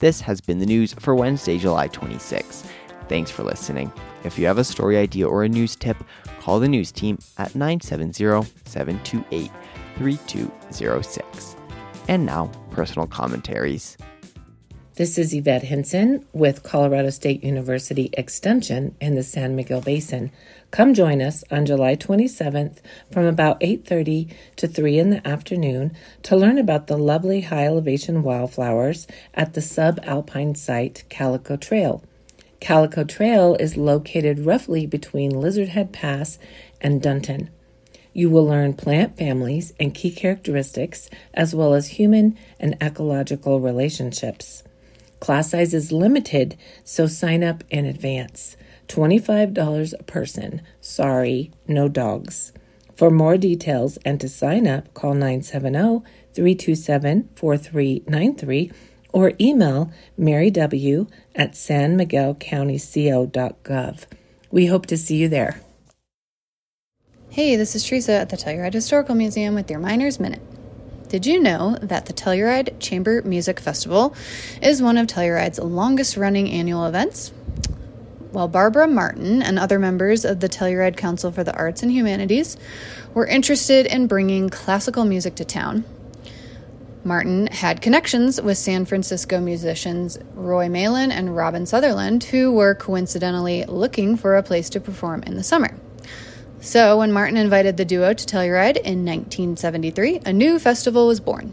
This 0.00 0.20
has 0.20 0.42
been 0.42 0.58
the 0.58 0.66
news 0.66 0.92
for 0.98 1.14
Wednesday, 1.14 1.56
July 1.56 1.88
26. 1.88 2.64
Thanks 3.08 3.30
for 3.30 3.42
listening. 3.42 3.90
If 4.22 4.38
you 4.38 4.44
have 4.44 4.58
a 4.58 4.64
story 4.64 4.98
idea 4.98 5.26
or 5.26 5.44
a 5.44 5.48
news 5.48 5.76
tip, 5.76 5.96
call 6.40 6.60
the 6.60 6.68
news 6.68 6.92
team 6.92 7.18
at 7.38 7.54
970 7.54 8.12
728 8.66 9.50
3206. 9.96 11.56
And 12.06 12.26
now, 12.26 12.50
personal 12.70 13.06
commentaries. 13.06 13.96
This 14.96 15.16
is 15.16 15.32
Yvette 15.32 15.62
Henson 15.62 16.26
with 16.34 16.64
Colorado 16.64 17.08
State 17.08 17.42
University 17.42 18.10
Extension 18.12 18.94
in 19.00 19.14
the 19.14 19.22
San 19.22 19.56
Miguel 19.56 19.80
Basin. 19.80 20.30
Come 20.72 20.94
join 20.94 21.20
us 21.20 21.44
on 21.50 21.66
July 21.66 21.96
27th 21.96 22.78
from 23.10 23.26
about 23.26 23.60
8:30 23.60 24.28
to 24.56 24.66
3 24.66 24.98
in 24.98 25.10
the 25.10 25.28
afternoon 25.28 25.92
to 26.22 26.34
learn 26.34 26.56
about 26.56 26.86
the 26.86 26.96
lovely 26.96 27.42
high 27.42 27.66
elevation 27.66 28.22
wildflowers 28.22 29.06
at 29.34 29.52
the 29.52 29.60
subalpine 29.60 30.56
site 30.56 31.04
Calico 31.10 31.56
Trail. 31.56 32.02
Calico 32.60 33.04
Trail 33.04 33.54
is 33.60 33.76
located 33.76 34.46
roughly 34.46 34.86
between 34.86 35.38
Lizard 35.38 35.68
Head 35.68 35.92
Pass 35.92 36.38
and 36.80 37.02
Dunton. 37.02 37.50
You 38.14 38.30
will 38.30 38.46
learn 38.46 38.72
plant 38.72 39.18
families 39.18 39.74
and 39.78 39.92
key 39.92 40.10
characteristics, 40.10 41.10
as 41.34 41.54
well 41.54 41.74
as 41.74 41.98
human 41.98 42.34
and 42.58 42.78
ecological 42.80 43.60
relationships. 43.60 44.62
Class 45.20 45.50
size 45.50 45.74
is 45.74 45.92
limited, 45.92 46.56
so 46.82 47.06
sign 47.06 47.44
up 47.44 47.62
in 47.68 47.84
advance. 47.84 48.56
$25 48.92 49.94
a 49.98 50.02
person. 50.02 50.60
Sorry, 50.80 51.50
no 51.66 51.88
dogs. 51.88 52.52
For 52.94 53.10
more 53.10 53.38
details 53.38 53.96
and 54.04 54.20
to 54.20 54.28
sign 54.28 54.66
up, 54.66 54.92
call 54.92 55.14
970 55.14 56.02
327 56.34 57.30
4393 57.34 58.70
or 59.12 59.32
email 59.40 59.90
Mary 60.18 60.50
W. 60.50 61.06
at 61.34 61.52
sanmiguelcountyco.gov. 61.52 64.04
We 64.50 64.66
hope 64.66 64.84
to 64.86 64.98
see 64.98 65.16
you 65.16 65.28
there. 65.28 65.60
Hey, 67.30 67.56
this 67.56 67.74
is 67.74 67.84
Teresa 67.84 68.12
at 68.12 68.28
the 68.28 68.36
Telluride 68.36 68.74
Historical 68.74 69.14
Museum 69.14 69.54
with 69.54 69.70
your 69.70 69.80
Miners 69.80 70.20
Minute. 70.20 70.42
Did 71.08 71.24
you 71.24 71.40
know 71.40 71.78
that 71.80 72.04
the 72.06 72.12
Telluride 72.12 72.78
Chamber 72.78 73.22
Music 73.22 73.58
Festival 73.58 74.14
is 74.60 74.82
one 74.82 74.98
of 74.98 75.06
Telluride's 75.06 75.58
longest 75.58 76.18
running 76.18 76.50
annual 76.50 76.84
events? 76.84 77.32
Well, 78.32 78.48
Barbara 78.48 78.88
Martin 78.88 79.42
and 79.42 79.58
other 79.58 79.78
members 79.78 80.24
of 80.24 80.40
the 80.40 80.48
Telluride 80.48 80.96
Council 80.96 81.30
for 81.30 81.44
the 81.44 81.54
Arts 81.54 81.82
and 81.82 81.92
Humanities 81.92 82.56
were 83.12 83.26
interested 83.26 83.84
in 83.84 84.06
bringing 84.06 84.48
classical 84.48 85.04
music 85.04 85.34
to 85.34 85.44
town. 85.44 85.84
Martin 87.04 87.48
had 87.48 87.82
connections 87.82 88.40
with 88.40 88.56
San 88.56 88.86
Francisco 88.86 89.38
musicians 89.38 90.18
Roy 90.34 90.70
Malan 90.70 91.12
and 91.12 91.36
Robin 91.36 91.66
Sutherland, 91.66 92.24
who 92.24 92.52
were 92.52 92.74
coincidentally 92.74 93.66
looking 93.66 94.16
for 94.16 94.36
a 94.36 94.42
place 94.42 94.70
to 94.70 94.80
perform 94.80 95.22
in 95.24 95.34
the 95.34 95.42
summer. 95.42 95.76
So, 96.60 96.98
when 96.98 97.12
Martin 97.12 97.36
invited 97.36 97.76
the 97.76 97.84
duo 97.84 98.14
to 98.14 98.24
Telluride 98.24 98.76
in 98.76 99.04
1973, 99.04 100.20
a 100.24 100.32
new 100.32 100.58
festival 100.58 101.06
was 101.06 101.20
born. 101.20 101.52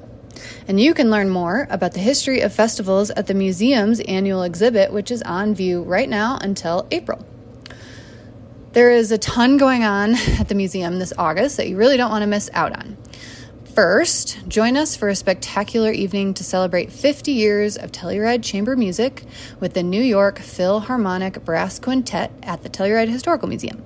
And 0.67 0.79
you 0.79 0.93
can 0.93 1.09
learn 1.09 1.29
more 1.29 1.67
about 1.69 1.93
the 1.93 1.99
history 1.99 2.41
of 2.41 2.53
festivals 2.53 3.09
at 3.11 3.27
the 3.27 3.33
museum's 3.33 3.99
annual 4.01 4.43
exhibit, 4.43 4.93
which 4.93 5.11
is 5.11 5.21
on 5.23 5.55
view 5.55 5.83
right 5.83 6.09
now 6.09 6.37
until 6.41 6.87
April. 6.91 7.25
There 8.73 8.91
is 8.91 9.11
a 9.11 9.17
ton 9.17 9.57
going 9.57 9.83
on 9.83 10.13
at 10.39 10.47
the 10.47 10.55
museum 10.55 10.99
this 10.99 11.13
August 11.17 11.57
that 11.57 11.67
you 11.67 11.75
really 11.75 11.97
don't 11.97 12.11
want 12.11 12.21
to 12.21 12.27
miss 12.27 12.49
out 12.53 12.71
on. 12.71 12.97
First, 13.73 14.47
join 14.47 14.75
us 14.75 14.95
for 14.95 15.09
a 15.09 15.15
spectacular 15.15 15.91
evening 15.91 16.33
to 16.33 16.43
celebrate 16.43 16.91
50 16.91 17.31
years 17.31 17.77
of 17.77 17.91
Telluride 17.91 18.43
Chamber 18.43 18.75
Music 18.75 19.23
with 19.59 19.73
the 19.73 19.83
New 19.83 20.01
York 20.01 20.39
Philharmonic 20.39 21.45
Brass 21.45 21.79
Quintet 21.79 22.31
at 22.43 22.61
the 22.61 22.69
Telluride 22.69 23.09
Historical 23.09 23.47
Museum. 23.47 23.81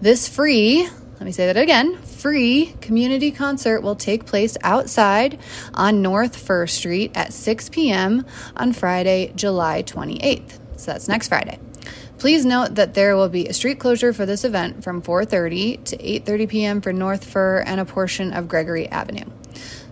This 0.00 0.26
free, 0.28 0.88
let 1.14 1.22
me 1.22 1.32
say 1.32 1.46
that 1.46 1.56
again, 1.56 1.98
free 2.24 2.74
community 2.80 3.30
concert 3.30 3.82
will 3.82 3.94
take 3.94 4.24
place 4.24 4.56
outside 4.62 5.38
on 5.74 6.00
North 6.00 6.34
Fir 6.34 6.66
Street 6.66 7.12
at 7.14 7.34
6 7.34 7.68
p.m. 7.68 8.24
on 8.56 8.72
Friday, 8.72 9.30
July 9.36 9.82
28th. 9.82 10.58
So 10.76 10.92
that's 10.92 11.06
next 11.06 11.28
Friday. 11.28 11.58
Please 12.16 12.46
note 12.46 12.76
that 12.76 12.94
there 12.94 13.14
will 13.14 13.28
be 13.28 13.46
a 13.46 13.52
street 13.52 13.78
closure 13.78 14.14
for 14.14 14.24
this 14.24 14.42
event 14.42 14.82
from 14.82 15.02
4:30 15.02 15.84
to 15.84 15.98
8:30 15.98 16.48
p.m. 16.48 16.80
for 16.80 16.94
North 16.94 17.24
Fir 17.24 17.58
and 17.58 17.78
a 17.78 17.84
portion 17.84 18.32
of 18.32 18.48
Gregory 18.48 18.88
Avenue. 18.88 19.26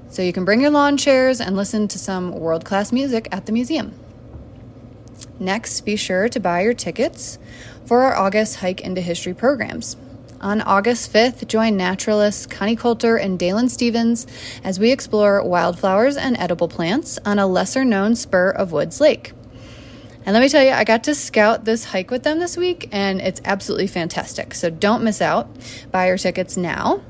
So 0.09 0.23
you 0.23 0.33
can 0.33 0.47
bring 0.47 0.63
your 0.63 0.71
lawn 0.71 0.97
chairs 0.97 1.39
and 1.39 1.55
listen 1.55 1.87
to 1.89 1.99
some 1.99 2.31
world-class 2.31 2.93
music 2.93 3.29
at 3.31 3.45
the 3.45 3.53
museum. 3.53 3.93
Next, 5.39 5.83
be 5.83 5.97
sure 5.97 6.31
to 6.31 6.41
buy 6.41 6.63
your 6.63 6.73
tickets 6.73 7.39
for 7.85 8.05
our 8.05 8.17
August 8.17 8.57
Hike 8.57 8.81
into 8.81 9.03
History 9.03 9.35
programs. 9.35 9.99
On 10.43 10.61
August 10.61 11.13
5th, 11.13 11.47
join 11.47 11.77
naturalists 11.77 12.47
Connie 12.47 12.75
Coulter 12.75 13.17
and 13.17 13.39
Dalen 13.39 13.69
Stevens 13.69 14.27
as 14.65 14.77
we 14.77 14.91
explore 14.91 15.41
wildflowers 15.45 16.17
and 16.17 16.37
edible 16.37 16.67
plants 16.67 17.17
on 17.25 17.39
a 17.39 17.47
lesser 17.47 17.85
known 17.85 18.17
spur 18.17 18.51
of 18.51 18.73
Woods 18.73 19.01
Lake. 19.01 19.35
And 20.27 20.35
let 20.35 20.41
me 20.41 20.49
tell 20.49 20.65
you, 20.65 20.73
I 20.73 20.83
got 20.83 21.05
to 21.05 21.15
scout 21.15 21.65
this 21.65 21.85
hike 21.85 22.11
with 22.11 22.25
them 22.25 22.41
this 22.41 22.57
week, 22.57 22.89
and 22.91 23.21
it's 23.21 23.41
absolutely 23.45 23.87
fantastic. 23.87 24.55
So 24.55 24.69
don't 24.69 25.05
miss 25.05 25.23
out. 25.23 25.49
Buy 25.93 26.09
your 26.09 26.19
tickets 26.19 26.57
now. 26.57 27.03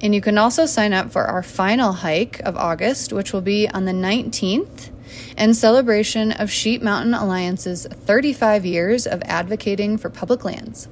And 0.00 0.14
you 0.14 0.20
can 0.20 0.38
also 0.38 0.66
sign 0.66 0.92
up 0.92 1.10
for 1.10 1.24
our 1.24 1.42
final 1.42 1.90
hike 1.90 2.38
of 2.40 2.56
August, 2.56 3.12
which 3.12 3.32
will 3.32 3.40
be 3.40 3.68
on 3.68 3.86
the 3.86 3.92
19th 3.92 4.90
in 5.36 5.52
celebration 5.52 6.30
of 6.30 6.48
Sheep 6.48 6.80
Mountain 6.80 7.14
Alliance's 7.14 7.86
35 7.86 8.64
years 8.64 9.04
of 9.04 9.20
advocating 9.24 9.98
for 9.98 10.10
public 10.10 10.44
lands. 10.44 10.86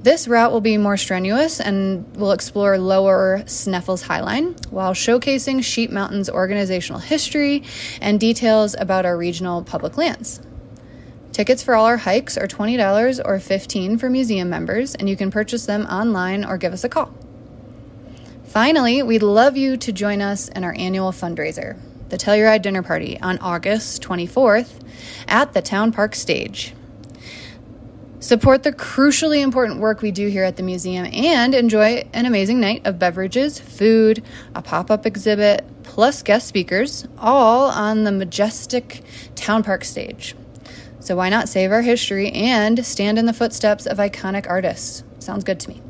This 0.00 0.28
route 0.28 0.52
will 0.52 0.60
be 0.60 0.78
more 0.78 0.96
strenuous 0.96 1.60
and 1.60 2.16
will 2.16 2.30
explore 2.30 2.78
lower 2.78 3.42
Sneffels 3.46 4.04
Highline 4.04 4.70
while 4.70 4.94
showcasing 4.94 5.62
Sheep 5.64 5.90
Mountain's 5.90 6.30
organizational 6.30 7.00
history 7.00 7.64
and 8.00 8.20
details 8.20 8.76
about 8.78 9.04
our 9.04 9.16
regional 9.16 9.64
public 9.64 9.96
lands. 9.96 10.40
Tickets 11.32 11.64
for 11.64 11.74
all 11.74 11.86
our 11.86 11.96
hikes 11.96 12.38
are 12.38 12.46
$20 12.46 13.20
or 13.24 13.40
15 13.40 13.98
for 13.98 14.08
museum 14.08 14.48
members, 14.48 14.94
and 14.94 15.08
you 15.08 15.16
can 15.16 15.32
purchase 15.32 15.66
them 15.66 15.84
online 15.86 16.44
or 16.44 16.58
give 16.58 16.72
us 16.72 16.84
a 16.84 16.88
call. 16.88 17.12
Finally, 18.44 19.02
we'd 19.02 19.22
love 19.22 19.56
you 19.56 19.76
to 19.76 19.92
join 19.92 20.22
us 20.22 20.48
in 20.48 20.62
our 20.62 20.74
annual 20.78 21.10
fundraiser, 21.10 21.76
the 22.08 22.16
Telluride 22.16 22.62
Dinner 22.62 22.82
Party, 22.82 23.18
on 23.20 23.38
August 23.38 24.02
24th 24.02 24.80
at 25.26 25.52
the 25.54 25.62
Town 25.62 25.90
Park 25.92 26.14
Stage. 26.14 26.72
Support 28.20 28.64
the 28.64 28.72
crucially 28.72 29.42
important 29.42 29.78
work 29.78 30.02
we 30.02 30.10
do 30.10 30.26
here 30.26 30.42
at 30.42 30.56
the 30.56 30.64
museum 30.64 31.06
and 31.06 31.54
enjoy 31.54 32.04
an 32.12 32.26
amazing 32.26 32.58
night 32.58 32.84
of 32.84 32.98
beverages, 32.98 33.60
food, 33.60 34.24
a 34.56 34.60
pop 34.60 34.90
up 34.90 35.06
exhibit, 35.06 35.64
plus 35.84 36.24
guest 36.24 36.48
speakers, 36.48 37.06
all 37.16 37.70
on 37.70 38.02
the 38.02 38.10
majestic 38.10 39.04
Town 39.36 39.62
Park 39.62 39.84
stage. 39.84 40.34
So, 40.98 41.14
why 41.14 41.28
not 41.28 41.48
save 41.48 41.70
our 41.70 41.82
history 41.82 42.32
and 42.32 42.84
stand 42.84 43.20
in 43.20 43.26
the 43.26 43.32
footsteps 43.32 43.86
of 43.86 43.98
iconic 43.98 44.46
artists? 44.48 45.04
Sounds 45.20 45.44
good 45.44 45.60
to 45.60 45.70
me. 45.70 45.80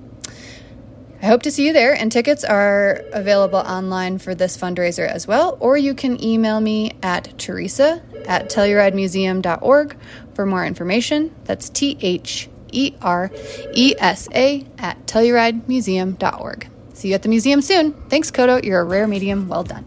I 1.21 1.27
hope 1.27 1.43
to 1.43 1.51
see 1.51 1.67
you 1.67 1.73
there, 1.73 1.95
and 1.95 2.13
tickets 2.13 2.45
are 2.45 3.03
available 3.13 3.59
online 3.59 4.19
for 4.19 4.35
this 4.35 4.57
fundraiser 4.57 5.07
as 5.07 5.27
well, 5.27 5.57
or 5.59 5.77
you 5.77 5.95
can 5.95 6.23
email 6.23 6.61
me 6.61 6.93
at 7.03 7.37
teresa 7.39 8.03
at 8.27 8.51
telluridemuseum.org 8.51 9.97
for 10.35 10.47
more 10.47 10.65
information. 10.65 11.35
That's 11.45 11.69
T 11.71 11.99
H 12.01 12.49
E 12.71 12.95
R 13.03 13.31
E 13.75 13.95
S 13.99 14.29
A 14.33 14.65
at 14.79 15.07
telluridemuseum.org. 15.07 16.71
See 16.95 17.09
you 17.09 17.15
at 17.15 17.23
the 17.23 17.29
museum 17.29 17.63
soon. 17.63 17.95
Thanks, 18.09 18.31
Koto. 18.31 18.61
You're 18.63 18.81
a 18.81 18.85
rare 18.85 19.09
medium. 19.09 19.49
Well 19.49 19.65
done. 19.65 19.87